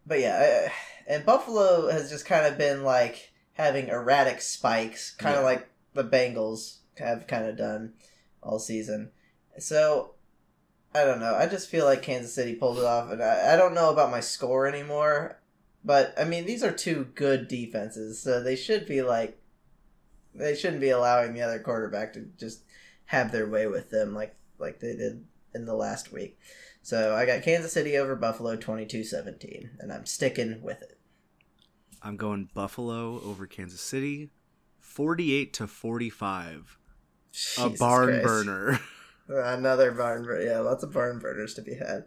[0.07, 0.73] but yeah, I,
[1.13, 5.47] and Buffalo has just kind of been like having erratic spikes, kind of Yeah.
[5.47, 7.95] like the Bengals have kind of done
[8.43, 9.11] all season.
[9.59, 10.13] So
[10.95, 11.35] I don't know.
[11.35, 14.11] I just feel like Kansas City pulled it off, and I, I don't know about
[14.13, 15.41] my score anymore.
[15.85, 19.41] But I mean, these are two good defenses, so they should be like
[20.35, 22.61] they shouldn't be allowing the other quarterback to just
[23.07, 26.39] have their way with them like like they did in the last week.
[26.83, 30.99] So I got Kansas City over Buffalo 22-17 and I'm sticking with it.
[32.03, 34.29] I'm going Buffalo over Kansas City,
[34.79, 36.79] forty-eight to forty-five.
[37.59, 38.25] a barn Christ.
[38.25, 38.81] burner.
[39.29, 40.43] Another barn burner.
[40.45, 42.05] Yeah, lots of barn burners to be had.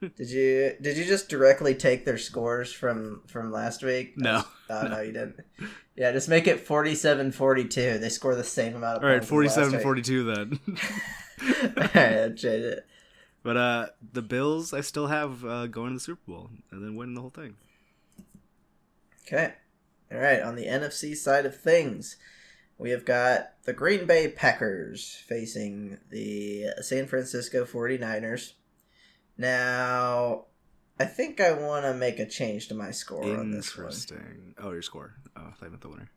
[0.00, 4.14] Did you did you just directly take their scores from from last week?
[4.16, 4.42] no.
[4.68, 5.40] Oh, no, you didn't.
[5.96, 8.00] Yeah, just make it 47-42.
[8.00, 9.82] They score the same amount of All right, points as last 47 week.
[9.82, 10.60] 42 then.
[11.76, 12.86] All right, change it.
[13.42, 16.94] but uh the Bills I still have uh, going to the Super Bowl and then
[16.96, 17.56] winning the whole thing.
[19.26, 19.54] Okay.
[20.12, 20.40] All right.
[20.40, 22.16] On the NFC side of things,
[22.78, 28.52] we have got the Green Bay Packers facing the San Francisco 49ers.
[29.40, 30.44] Now,
[30.98, 33.86] I think I want to make a change to my score on this one.
[33.86, 34.54] Interesting.
[34.58, 35.14] Oh, your score.
[35.34, 36.10] Oh, I thought you meant the winner.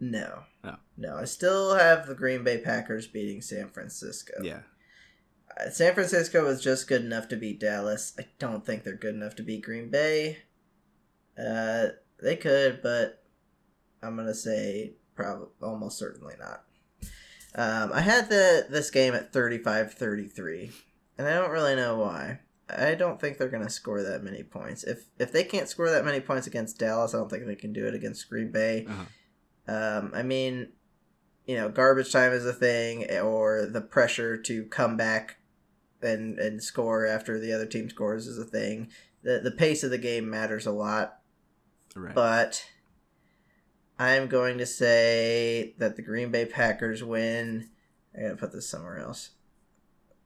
[0.00, 0.40] No.
[0.64, 0.74] Oh.
[0.96, 4.32] No, I still have the Green Bay Packers beating San Francisco.
[4.42, 4.62] Yeah.
[5.56, 8.12] Uh, San Francisco was just good enough to beat Dallas.
[8.18, 10.38] I don't think they're good enough to beat Green Bay.
[11.40, 11.90] Uh,
[12.20, 13.22] they could, but
[14.02, 16.64] I'm gonna say probably almost certainly not.
[17.54, 20.72] Um, I had the this game at 35-33,
[21.18, 22.40] and I don't really know why.
[22.70, 24.84] I don't think they're gonna score that many points.
[24.84, 27.72] If if they can't score that many points against Dallas, I don't think they can
[27.72, 28.86] do it against Green Bay.
[28.88, 29.04] Uh-huh.
[29.74, 30.68] Um, I mean,
[31.46, 35.36] you know, garbage time is a thing, or the pressure to come back
[36.02, 38.88] and and score after the other team scores is a thing.
[39.22, 41.20] The the pace of the game matters a lot,
[41.96, 42.14] Right.
[42.14, 42.64] but
[43.98, 47.70] I'm going to say that the Green Bay Packers win.
[48.16, 49.30] I gotta put this somewhere else.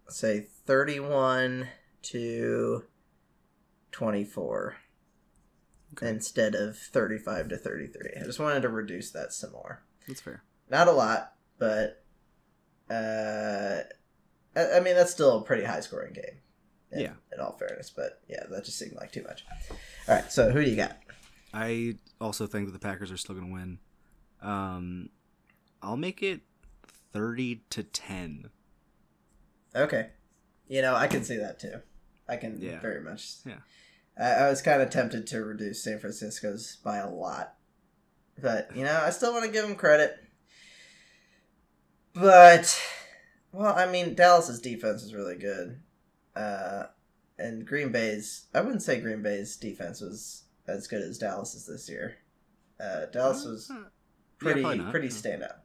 [0.09, 1.69] Say thirty-one
[2.03, 2.85] to
[3.91, 4.77] twenty-four
[5.95, 6.09] Okay.
[6.09, 8.12] instead of thirty-five to thirty-three.
[8.21, 10.43] I just wanted to reduce that some more That's fair.
[10.71, 12.03] not a lot, but
[12.91, 13.81] uh,
[14.57, 16.38] I, I mean that's still a pretty high scoring game.
[16.93, 17.12] In, Yeah.
[17.33, 19.45] In all fairness, but yeah, that just seemed like too much.
[20.09, 20.97] All right, so who do you got?
[21.55, 23.79] I also think that the Packers are still going to win.
[24.41, 25.11] Um,
[25.83, 26.41] I'll make it
[27.12, 28.49] 30 to 10.
[29.77, 30.09] Okay.
[30.69, 31.75] You know, I can see that too.
[32.29, 32.81] I can Yeah.
[32.81, 33.37] very much.
[33.45, 33.59] Yeah.
[34.19, 37.55] I, I was kind of tempted to reduce San Francisco's by a lot,
[38.41, 40.19] but you know, I still want to give them credit.
[42.15, 42.79] But,
[43.53, 45.81] well, I mean, Dallas's defense is really good,
[46.37, 46.85] uh,
[47.39, 48.47] and Green Bay's.
[48.55, 52.17] I wouldn't say Green Bay's defense was as good as Dallas's this year.
[52.79, 53.85] Uh, Dallas was Uh,
[54.39, 54.91] pretty not.
[54.91, 55.13] pretty Yeah.
[55.13, 55.59] standout.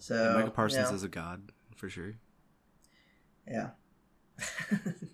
[0.00, 2.14] So yeah, Micah you Parsons know, is a god for sure.
[3.46, 3.70] Yeah.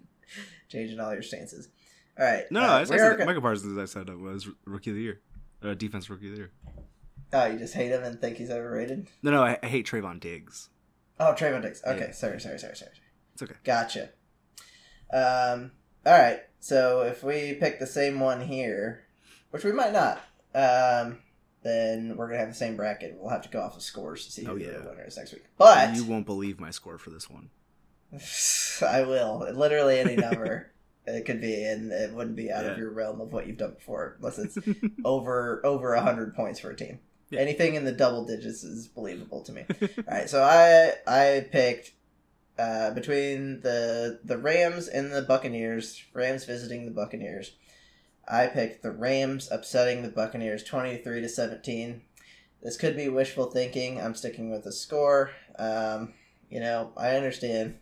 [0.70, 1.68] Changing all your stances.
[2.18, 2.44] All right.
[2.50, 3.76] No, no, uh, I said gonna- Micah Parsons.
[3.78, 5.20] I said was rookie of the year,
[5.62, 6.50] uh, defense rookie of the year.
[7.32, 9.08] Oh, you just hate him and think he's overrated?
[9.22, 10.68] No, no, I, I hate Trevon Diggs.
[11.18, 11.82] Oh, Trevon Diggs.
[11.86, 12.12] Okay, Yeah.
[12.12, 12.90] sorry, sorry, sorry, sorry.
[13.34, 13.54] It's okay.
[13.64, 14.10] Gotcha.
[15.12, 15.72] Um.
[16.06, 16.40] All right.
[16.60, 19.04] So if we pick the same one here,
[19.50, 20.18] which we might not,
[20.54, 21.18] um,
[21.62, 23.16] then we're gonna have the same bracket.
[23.18, 24.78] We'll have to go off of scores to see who Oh, the yeah.
[24.78, 25.44] winner is next week.
[25.58, 27.50] But you won't believe my score for this one.
[28.82, 29.46] I will.
[29.52, 30.72] Literally any number
[31.06, 33.74] it could be, and it wouldn't be out of your realm of what you've done
[33.74, 34.58] before, unless it's
[35.04, 36.98] over over a hundred points for a team.
[37.30, 37.40] Yeah.
[37.40, 39.64] Anything in the double digits is believable to me.
[39.80, 41.92] All right, so I I picked
[42.58, 46.02] uh, between the the Rams and the Buccaneers.
[46.12, 47.52] Rams visiting the Buccaneers.
[48.28, 52.02] I picked the Rams upsetting the Buccaneers twenty three to seventeen.
[52.62, 54.00] This could be wishful thinking.
[54.00, 55.30] I'm sticking with the score.
[55.58, 56.12] Um,
[56.50, 57.78] you know, I understand.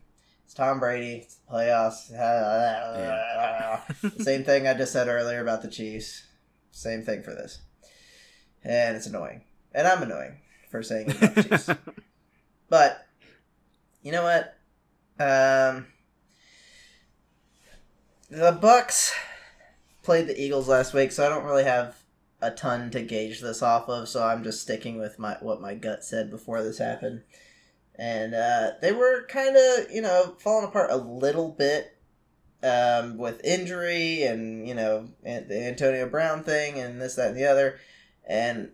[0.48, 1.24] It's Tom Brady.
[1.24, 2.10] It's the playoffs.
[4.22, 6.26] Same thing I just said earlier about the Chiefs.
[6.70, 7.60] Same thing for this.
[8.64, 9.42] And it's annoying.
[9.74, 10.38] And I'm annoying
[10.70, 11.70] for saying about the Chiefs.
[12.70, 13.06] But
[14.02, 14.56] you know what?
[15.20, 15.86] Um,
[18.30, 19.12] the Bucs
[20.02, 21.98] played the Eagles last week, so I don't really have
[22.40, 24.08] a ton to gauge this off of.
[24.08, 27.20] So I'm just sticking with my what my gut said before this happened.
[27.98, 31.98] And uh, they were kind of, you know, falling apart a little bit
[32.62, 37.46] um, with injury and you know the Antonio Brown thing and this that and the
[37.46, 37.78] other.
[38.26, 38.70] And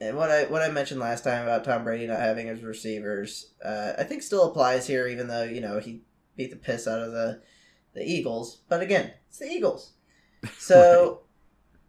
[0.00, 3.52] and what I what I mentioned last time about Tom Brady not having his receivers,
[3.64, 6.02] uh, I think still applies here, even though you know he
[6.36, 7.42] beat the piss out of the
[7.94, 8.62] the Eagles.
[8.68, 9.92] But again, it's the Eagles,
[10.58, 11.22] so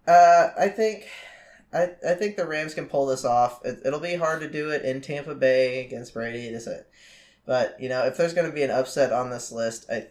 [0.08, 1.08] uh, I think
[1.74, 3.64] I I think the Rams can pull this off.
[3.66, 6.50] It, it'll be hard to do it in Tampa Bay against Brady.
[6.50, 6.90] This, it.
[7.46, 10.08] But you know, if there's going to be an upset on this list, I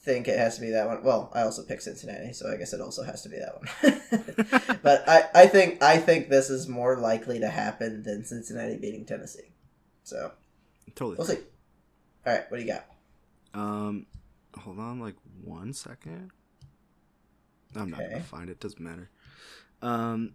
[0.00, 1.02] think it has to be that one.
[1.02, 4.78] Well, I also picked Cincinnati, so I guess it also has to be that one.
[4.82, 9.04] but I, I think I think this is more likely to happen than Cincinnati beating
[9.04, 9.52] Tennessee.
[10.04, 10.32] So
[10.94, 11.16] totally.
[11.16, 11.42] we'll see.
[12.26, 12.86] All right, what do you got?
[13.54, 14.06] Um,
[14.56, 16.30] hold on, like one second.
[17.76, 18.60] I'm not gonna find it.
[18.60, 19.10] Doesn't matter.
[19.82, 20.34] Um,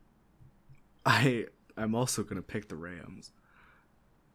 [1.06, 1.46] I
[1.78, 3.32] I'm also gonna pick the Rams.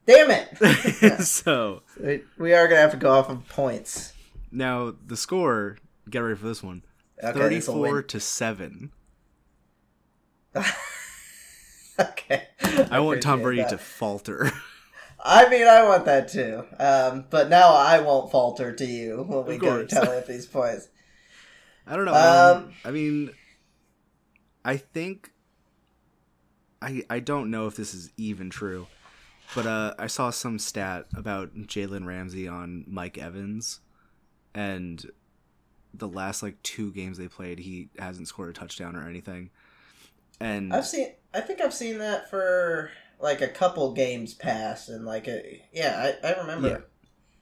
[0.07, 1.21] Damn it!
[1.25, 4.13] so We- we are gonna have to go off of points.
[4.51, 5.77] now the score.
[6.09, 6.83] Get ready for this one.
[7.23, 8.93] Okay, Thirty-four to seven.
[12.01, 12.47] okay.
[12.91, 13.71] I want Tom Brady that.
[13.71, 14.51] to falter.
[15.25, 16.65] I mean, I want that too.
[16.79, 20.89] Um, but now I won't falter to you when we go tally up these points.
[21.87, 22.15] I don't know.
[22.15, 23.31] Um, Um, I mean,
[24.65, 25.33] I think
[26.81, 28.87] I I don't know if this is even true,
[29.55, 33.81] but uh, I saw some stat about Jalen Ramsey on Mike Evans,
[34.55, 35.05] and
[35.95, 39.51] the last like two games they played, he hasn't scored a touchdown or anything.
[40.41, 41.13] And I've seen.
[41.35, 46.15] I think I've seen that for like a couple games past, and like a yeah,
[46.23, 46.69] I, I remember.
[46.69, 46.79] Yeah.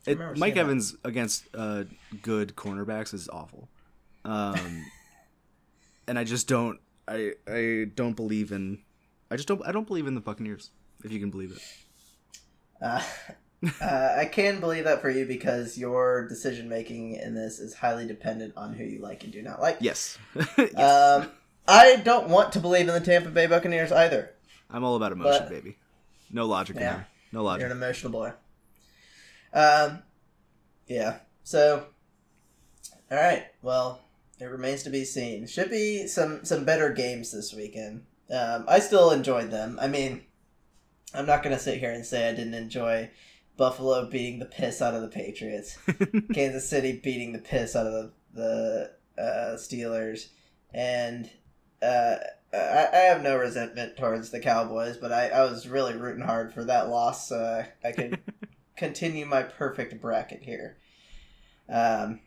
[0.07, 0.61] I it, Mike seeing that.
[0.61, 1.85] Evans against uh,
[2.23, 3.69] good cornerbacks is awful.
[4.25, 4.87] Um,
[6.09, 6.81] and I just don't.
[7.07, 8.79] I I don't believe in.
[9.31, 9.61] I just don't.
[9.67, 10.71] I don't believe in the Buccaneers.
[11.05, 11.63] If you can believe it.
[12.81, 13.03] Uh,
[13.81, 18.07] uh, I can believe that for you because your decision making in this is highly
[18.07, 19.79] dependent on who you like and do not like.
[19.81, 20.19] Yes.
[20.59, 20.75] yes.
[20.77, 21.31] Um,
[21.69, 24.33] I don't want to believe in the Tampa Bay Buccaneers either.
[24.71, 25.77] I'm all about emotion, but- baby.
[26.31, 26.93] No logic in Yeah.
[26.95, 27.07] there.
[27.33, 27.61] No logic.
[27.61, 28.33] You're an emotional boy.
[29.53, 30.03] Um,
[30.87, 31.19] yeah.
[31.45, 31.87] So,
[33.11, 33.47] all right.
[33.63, 34.01] Well,
[34.41, 35.47] it remains to be seen.
[35.47, 38.05] Should be some some better games this weekend.
[38.31, 39.79] Um, I still enjoyed them.
[39.81, 40.23] I mean,
[41.15, 43.11] I'm not gonna sit here and say I didn't enjoy
[43.57, 45.79] Buffalo beating the piss out of the Patriots,
[46.35, 50.29] Kansas City beating the piss out of the the uh, Steelers,
[50.75, 51.31] and
[51.83, 52.17] uh,
[52.53, 56.53] I, I have no resentment towards the Cowboys, but I, I was really rooting hard
[56.53, 57.37] for that loss so
[57.85, 58.19] I, I could
[58.77, 60.77] continue my perfect bracket here.
[61.69, 62.21] Um,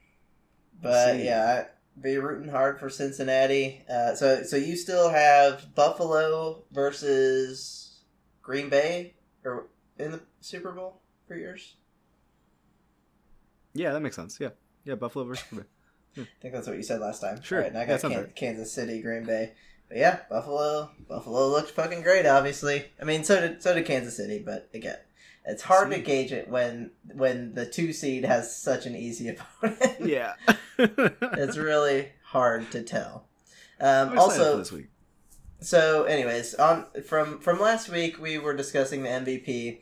[0.82, 1.26] but See.
[1.26, 3.84] yeah, I be rooting hard for Cincinnati.
[3.90, 8.02] Uh, so so you still have Buffalo versus
[8.42, 11.76] Green Bay or in the Super Bowl for yours?
[13.74, 14.38] Yeah, that makes sense.
[14.40, 14.50] Yeah,
[14.84, 15.68] yeah, Buffalo versus Green Bay.
[16.24, 17.42] I think that's what you said last time.
[17.42, 17.60] Sure.
[17.60, 18.36] All right, and I got right.
[18.36, 19.54] Kansas City, Green Bay.
[19.88, 20.92] But yeah, Buffalo.
[21.08, 22.26] Buffalo looked fucking great.
[22.26, 24.42] Obviously, I mean, so did so did Kansas City.
[24.44, 24.98] But again,
[25.50, 29.30] it's hard to gauge it when when the two seed has such an easy
[29.62, 29.96] opponent.
[30.02, 30.34] Yeah.
[30.78, 33.28] it's really hard to tell.
[33.82, 34.88] Um, I'm excited for also, this week.
[35.60, 39.82] so anyways, on from from last week we were discussing the MVP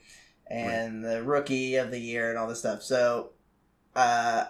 [0.49, 2.81] and the rookie of the year and all this stuff.
[2.81, 3.31] So,
[3.95, 4.45] uh,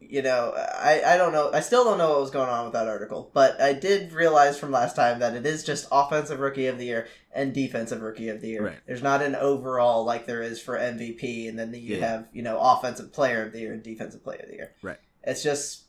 [0.00, 1.50] you know, I I don't know.
[1.52, 4.58] I still don't know what was going on with that article, but I did realize
[4.58, 8.28] from last time that it is just offensive rookie of the year and defensive rookie
[8.28, 8.64] of the year.
[8.64, 8.78] Right.
[8.86, 12.08] There's not an overall like there is for MVP, and then you Yeah.
[12.08, 14.72] have you know offensive player of the year and defensive player of the year.
[14.82, 14.98] Right.
[15.24, 15.84] It's just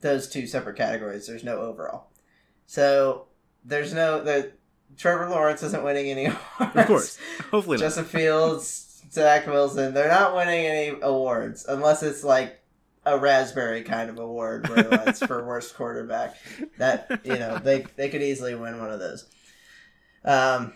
[0.00, 1.26] those two separate categories.
[1.26, 2.08] There's no overall.
[2.66, 3.26] So
[3.64, 4.52] there's no the
[4.96, 6.26] Trevor Lawrence isn't winning any
[6.60, 6.76] awards.
[6.76, 7.18] Of course.
[7.50, 7.82] Hopefully not.
[7.84, 12.60] Justin Fields, Zach Wilson, they're not winning any awards unless it's like
[13.06, 16.36] a raspberry kind of award where it's for worst quarterback.
[16.78, 19.28] That you know they they could easily win one of those.
[20.24, 20.72] Um.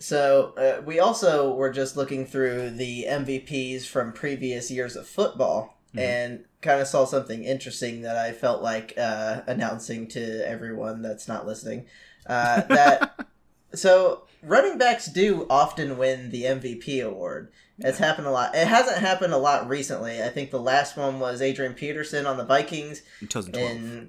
[0.00, 5.74] So uh, we also were just looking through the MVPs from previous years of football
[5.94, 6.00] Mhm.
[6.00, 11.26] and kind of saw something interesting that I felt like uh, announcing to everyone that's
[11.26, 11.86] not listening.
[12.26, 13.26] Uh, that
[13.74, 17.52] so running backs do often win the MVP award.
[17.80, 18.54] It's happened a lot.
[18.56, 20.20] It hasn't happened a lot recently.
[20.22, 23.70] I think the last one was Adrian Peterson on the Vikings In 2012.
[23.70, 24.08] in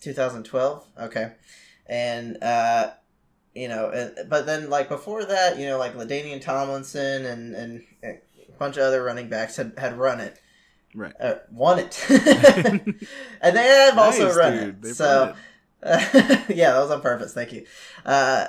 [0.00, 0.86] 2012.
[1.02, 1.32] Okay,
[1.88, 2.90] and uh,
[3.54, 8.18] you know, but then like before that, you know, like LaDainian Tomlinson and and a
[8.58, 10.40] bunch of other running backs had had run it,
[10.94, 11.12] Right.
[11.20, 14.62] uh, won it, and they have also run dude.
[14.68, 14.82] it.
[14.82, 15.34] They so
[15.82, 16.46] it.
[16.56, 17.32] yeah, that was on purpose.
[17.34, 17.66] Thank you.
[18.04, 18.46] Uh,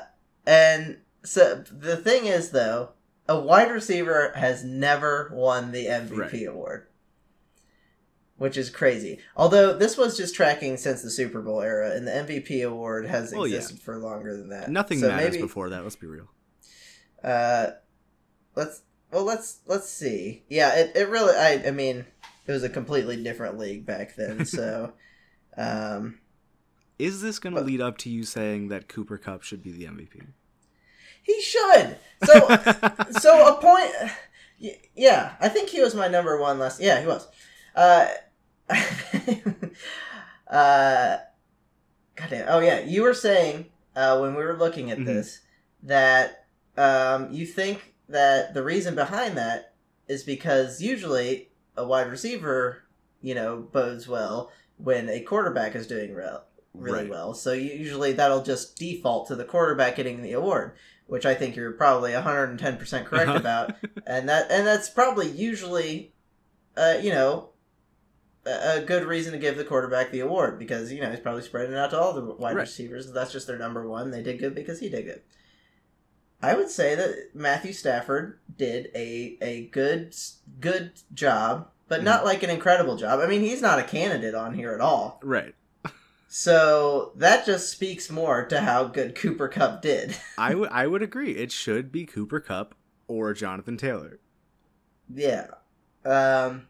[0.48, 2.93] and so the thing is, though,
[3.28, 6.48] a wide receiver has never won the MVP Right.
[6.48, 6.88] award,
[8.38, 9.20] which is crazy.
[9.36, 13.34] Although this was just tracking since the Super Bowl era, and the MVP award has
[13.34, 13.43] yeah.
[13.43, 14.72] existed for longer than that.
[14.72, 15.84] Nothing So matters maybe, before that.
[15.84, 16.30] Let's be real.
[17.24, 17.72] Uh,
[18.56, 20.43] let's well let's let's see.
[20.50, 21.36] Yeah, it, it really.
[21.36, 22.06] I I mean,
[22.45, 24.45] it was a completely different league back then.
[24.58, 24.93] So,
[25.58, 26.20] um.
[27.00, 29.86] Is this going to lead up to you saying that Cooper Kupp should be the
[29.86, 30.26] MVP?
[31.22, 31.98] He should.
[32.26, 32.48] So,
[33.20, 33.91] so a point.
[34.95, 36.82] Yeah, I think he was my number one last.
[36.82, 37.28] Yeah, he was.
[37.76, 38.08] Uh,
[40.50, 41.18] uh,
[42.16, 42.45] goddamn.
[42.48, 45.06] Oh yeah, you were saying uh, when we were looking at Mhm.
[45.06, 45.41] this
[45.84, 46.45] that
[46.78, 49.74] um, you think that the reason behind that
[50.08, 52.84] is because usually a wide receiver,
[53.22, 56.45] you know, bodes well when a quarterback is doing well,
[56.80, 57.09] really Right.
[57.09, 57.34] well.
[57.34, 60.73] So usually that'll just default to the quarterback getting the award,
[61.07, 63.39] which I think you're probably 110% correct Uh-huh.
[63.39, 63.75] about.
[64.07, 66.13] And that and that's probably usually
[66.78, 67.49] uh, you know,
[68.45, 71.73] a good reason to give the quarterback the award because, you know, he's probably spreading
[71.73, 72.61] it out to all the wide Right.
[72.61, 73.11] receivers.
[73.11, 74.11] That's just their number one.
[74.11, 75.21] They did good because he did good.
[76.41, 80.15] I would say that Matthew Stafford did a a good
[80.59, 83.19] good job, but not like an incredible job.
[83.19, 85.19] I mean, he's not a candidate on here at all.
[85.23, 85.55] Right.
[86.40, 90.16] So that just speaks more to how good Cooper Kupp did.
[90.38, 91.32] I would I would agree.
[91.32, 92.76] It should be Cooper Kupp
[93.08, 94.20] or Jonathan Taylor.
[95.12, 95.48] yeah.
[96.06, 96.68] Um.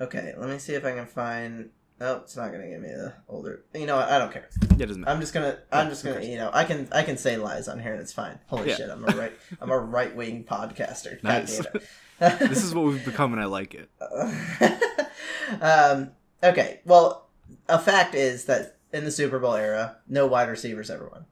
[0.00, 0.32] Okay.
[0.38, 1.68] Let me see if I can find.
[2.00, 3.66] Oh, it's not gonna give me the older.
[3.74, 4.08] You know what?
[4.08, 4.48] I don't care.
[4.78, 5.12] Yeah, it doesn't matter.
[5.12, 5.58] I'm just gonna.
[5.70, 6.22] I'm just gonna.
[6.22, 6.88] You know, I can.
[6.90, 8.38] I can say lies on here, and it's fine.
[8.46, 8.76] Holy Yeah.
[8.76, 8.88] shit!
[8.88, 9.32] I'm a right.
[9.60, 11.22] I'm a right wing podcaster.
[11.22, 11.60] Nice.
[12.18, 13.90] this is what we've become, and I like it.
[15.60, 16.80] um, okay.
[16.86, 17.28] Well,
[17.68, 21.26] a fact is that in the Super Bowl era, no wide receivers ever won.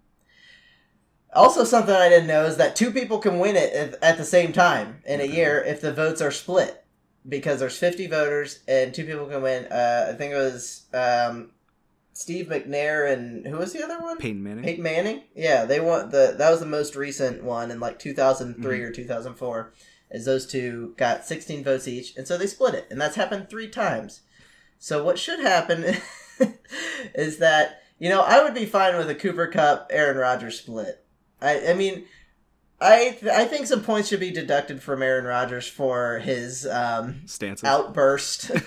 [1.35, 4.25] Also, something I didn't know is that two people can win it at- at the
[4.25, 6.85] same time in a year if the votes are split,
[7.27, 9.65] because there's 50 voters and two people can win.
[9.73, 11.53] Uh, I think it was um,
[12.13, 14.19] Steve McNair and who was the other one?
[14.19, 14.65] Peyton Manning.
[14.65, 15.23] Peyton Manning.
[15.35, 16.35] Yeah, they won the.
[16.37, 18.85] That was the most recent one in like 2003 Mm-hmm.
[18.85, 19.73] or 2004.
[20.11, 23.49] Is those two got 16 votes each, and so they split it, and that's happened
[23.49, 24.21] three times.
[24.79, 25.85] So what should happen
[27.15, 31.05] is that you know I would be fine with a Cooper Kupp Aaron Rodgers split.
[31.41, 32.05] I I mean.
[32.85, 37.23] I, th- I think some points should be deducted from Aaron Rodgers for his um,
[37.27, 37.63] Stances.
[37.63, 38.51] outburst.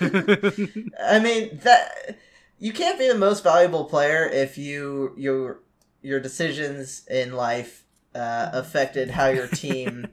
[0.98, 2.16] I mean that
[2.58, 5.60] you can't be the most valuable player if you your
[6.00, 10.08] your decisions in life uh, affected how your team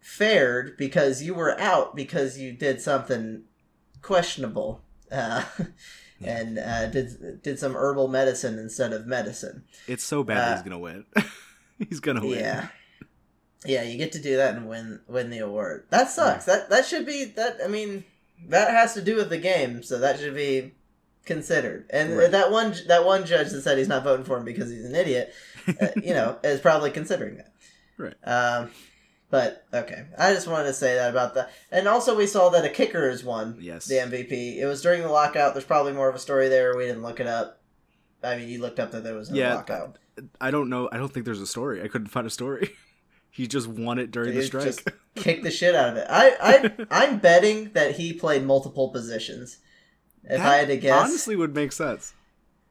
[0.00, 3.42] fared because you were out because you did something
[4.02, 5.44] questionable uh,
[6.20, 6.38] Yeah.
[6.38, 9.64] and uh, did did some herbal medicine instead of medicine.
[9.88, 11.04] it's so bad Uh, he's gonna win.
[11.88, 12.38] he's gonna win.
[12.38, 12.68] Yeah.
[13.66, 15.86] Yeah, you get to do that and win win the award.
[15.90, 16.44] That sucks.
[16.44, 17.58] That that should be that.
[17.64, 18.04] I mean,
[18.48, 20.72] that has to do with the game, so that should be
[21.24, 21.86] considered.
[21.90, 22.30] And Right.
[22.30, 24.94] that one that one judge that said he's not voting for him because he's an
[24.94, 25.32] idiot,
[25.66, 27.52] uh, you know, is probably considering that.
[27.96, 28.14] Right.
[28.24, 28.70] Um,
[29.34, 31.50] but okay, I just wanted to say that about that.
[31.72, 33.86] And also, we saw that a kicker has won Yes.
[33.86, 34.58] the MVP.
[34.60, 35.54] It was during the lockout.
[35.54, 36.76] There's probably more of a story there.
[36.76, 37.60] We didn't look it up.
[38.22, 39.54] I mean, you looked up that there was no Yeah.
[39.56, 39.98] lockout.
[40.40, 40.88] I don't know.
[40.92, 41.82] I don't think there's a story.
[41.82, 42.70] I couldn't find a story.
[43.32, 44.64] he just won it during the strike.
[44.66, 46.06] just kick the shit out of it.
[46.08, 49.58] I, I I'm betting that he played multiple positions.
[50.22, 52.14] If That I had to guess, honestly would make sense.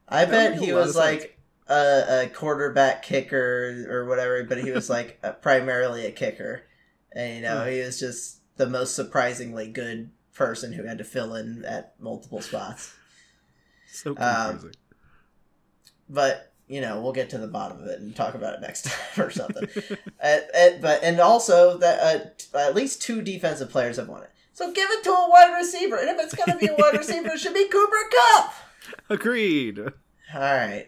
[0.08, 1.33] I that bet he a was like
[1.68, 6.64] a, a quarterback kicker or whatever, but he was like a, primarily a kicker,
[7.12, 7.70] and you know Hmm.
[7.72, 12.42] he was just the most surprisingly good person who had to fill in at multiple
[12.42, 12.94] spots.
[13.92, 14.72] So Um.
[16.10, 18.86] But you know we'll get to the bottom of it and talk about it next
[19.16, 19.68] time or something.
[20.22, 24.30] Uh, uh, but and also that uh, at least two defensive players have won it.
[24.54, 26.96] So give it to a wide receiver, and if it's going to be a wide
[26.98, 28.54] receiver, it should be Cooper Kupp.
[29.10, 29.80] Agreed.
[29.80, 29.90] All
[30.36, 30.88] right,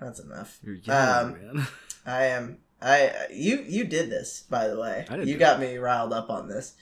[0.00, 0.58] that's enough.
[0.62, 1.66] You're yelling, Um, man.
[2.06, 2.58] I am.
[2.80, 5.04] I you you did this by the way.
[5.08, 6.74] I didn't You got me riled up on this.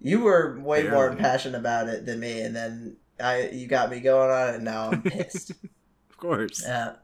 [0.00, 1.16] You were way more Barely.
[1.16, 4.64] impassioned about it than me, and then I you got me going on it, and
[4.64, 5.52] now I'm pissed.
[6.10, 6.62] Of course.
[6.66, 6.96] Yeah.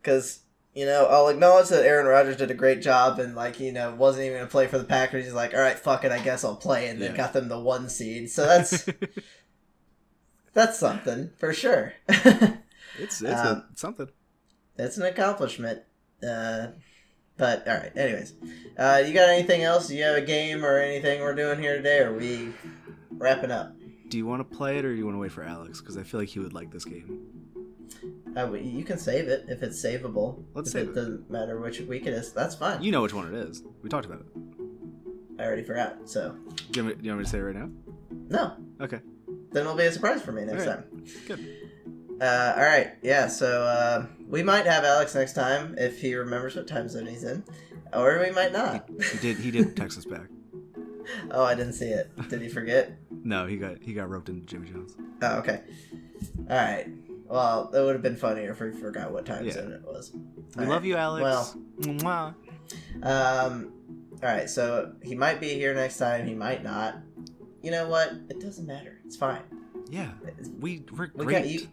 [0.00, 0.40] Because
[0.74, 3.94] you know I'll acknowledge that Aaron Rodgers did a great job, and like you know
[3.94, 5.24] wasn't even to play for the Packers.
[5.24, 7.60] He's like, all right, fuck it, I guess I'll play, and then got them the
[7.60, 8.30] one seed.
[8.30, 8.88] So that's
[10.54, 11.92] that's something for sure.
[12.98, 14.08] It's it's Um, a, something.
[14.78, 15.82] it's an accomplishment.
[16.26, 16.68] Uh,
[17.36, 17.96] but all right.
[17.96, 18.34] Anyways,
[18.78, 19.88] uh, you got anything else?
[19.88, 21.98] Do you have a game or anything we're doing here today?
[22.00, 22.52] Or are we
[23.10, 23.74] wrapping up?
[24.08, 25.78] Do you want to play it or do you want to wait for Alyx?
[25.80, 27.20] Because I feel like he would like this game.
[28.36, 30.44] Uh, you can save it if it's savable.
[30.54, 30.90] Let's if save it.
[30.90, 30.94] it.
[30.94, 32.32] Doesn't matter which week it is.
[32.32, 32.82] That's fine.
[32.82, 33.62] You know which one it is.
[33.82, 34.26] We talked about it.
[35.38, 36.08] I already forgot.
[36.08, 36.36] So
[36.70, 37.68] Do you want me, do you want me to say it right now?
[38.28, 38.52] no.
[38.80, 39.00] Okay.
[39.50, 40.76] Then it'll be a surprise for me next right.
[40.76, 41.04] time.
[41.28, 41.63] Good.
[42.20, 42.92] Uh, all right.
[43.02, 43.28] Yeah.
[43.28, 47.24] So uh, we might have Alyx next time if he remembers what time zone he's
[47.24, 47.42] in,
[47.92, 48.88] or we might not.
[49.12, 49.36] He did.
[49.38, 50.28] He did text us back.
[51.30, 52.10] oh, I didn't see it.
[52.28, 52.92] Did he forget?
[53.10, 54.94] No, he got he got roped into Jimmy Jones.
[55.22, 55.60] Oh, okay.
[56.48, 56.86] All right.
[57.26, 59.52] Well, it would have been funnier if we forgot what time Yeah.
[59.54, 60.12] zone it was.
[60.56, 61.20] We All love you, Alyx.
[61.22, 62.34] Well- Mwah.
[63.02, 63.72] Um.
[64.22, 64.48] All right.
[64.48, 66.26] So he might be here next time.
[66.26, 66.96] He might not.
[67.62, 68.12] You know what?
[68.28, 69.00] It doesn't matter.
[69.04, 69.42] It's fine.
[69.94, 70.08] Yeah,
[70.58, 71.42] we we're We great.
[71.42, 71.68] got you.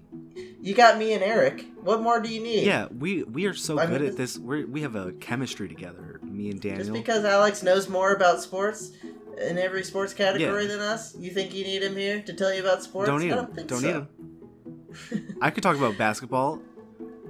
[0.61, 1.65] You got me and Erik.
[1.81, 2.65] What more do you need?
[2.67, 4.37] Yeah, we we are so I good mean, at this.
[4.37, 6.19] We we have a chemistry together.
[6.23, 6.79] Me and Daniel.
[6.81, 8.91] Just because Alyx knows more about sports
[9.39, 10.69] in every sports category Yeah.
[10.69, 13.09] than us, you think you need him here to tell you about sports?
[13.09, 13.45] Don't need I him.
[13.45, 13.87] don't think Don't so.
[13.87, 15.37] need him.
[15.41, 16.61] I could talk about basketball,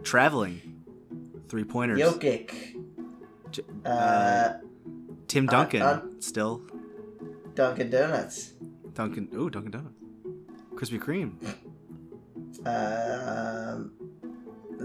[0.04, 0.84] traveling,
[1.48, 2.00] three pointers.
[2.02, 2.52] Jokic.
[3.52, 4.54] J- Uh,
[5.28, 6.62] Tim uh, Duncan uh, still.
[7.56, 8.54] Dunkin' Donuts.
[8.94, 9.30] Duncan.
[9.36, 9.96] Ooh, Dunkin' Donuts.
[10.82, 11.34] Krispy Kreme.
[12.66, 13.92] Um,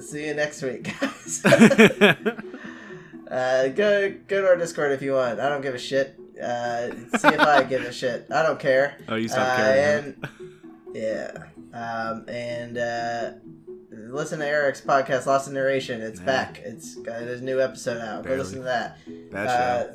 [0.01, 1.43] see you next week, guys.
[3.31, 5.41] uh, go go to our Discord if you want.
[5.41, 6.19] I don't give a shit.
[6.43, 8.27] Uh, see if I give a shit.
[8.31, 8.99] I don't care.
[9.09, 10.05] oh, you stopped Uh, caring.
[10.05, 10.29] and
[10.95, 11.33] yeah,
[11.73, 13.31] um, and uh,
[13.91, 16.03] listen to Erik's podcast, Lost in Narration.
[16.03, 16.27] It's Yeah.
[16.27, 16.59] back.
[16.63, 18.27] It's got there's a new episode out.
[18.27, 18.99] Go listen to that.
[19.35, 19.87] Uh,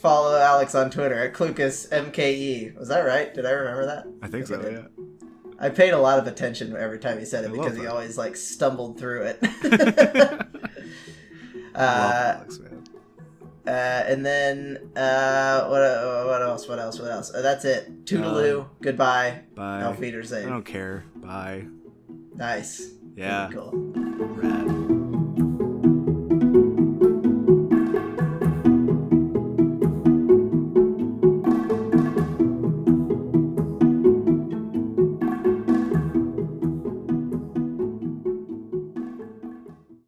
[0.00, 2.76] follow Alyx on Twitter at Clucas MKE.
[2.76, 3.32] Was that right?
[3.32, 4.06] Did I remember that?
[4.20, 4.60] I think so.
[4.60, 4.88] Yeah.
[5.64, 8.18] I paid a lot of attention every time he said it I because he always
[8.18, 10.40] like stumbled through it.
[11.74, 12.60] Uh, Alyx,
[13.66, 15.82] uh, and then uh, what?
[15.82, 16.68] Uh, what else?
[16.68, 17.00] What else?
[17.00, 17.34] What else?
[17.34, 18.04] Uh, that's it.
[18.04, 18.68] Toodaloo.
[18.80, 19.40] Goodbye.
[19.56, 19.82] Bye.
[19.82, 20.10] Auf I
[20.42, 21.04] don't care.
[21.16, 21.64] Bye.
[22.36, 22.92] Nice.
[23.16, 23.50] Yeah.
[23.52, 23.72] Cool.
[23.72, 24.93] Rad.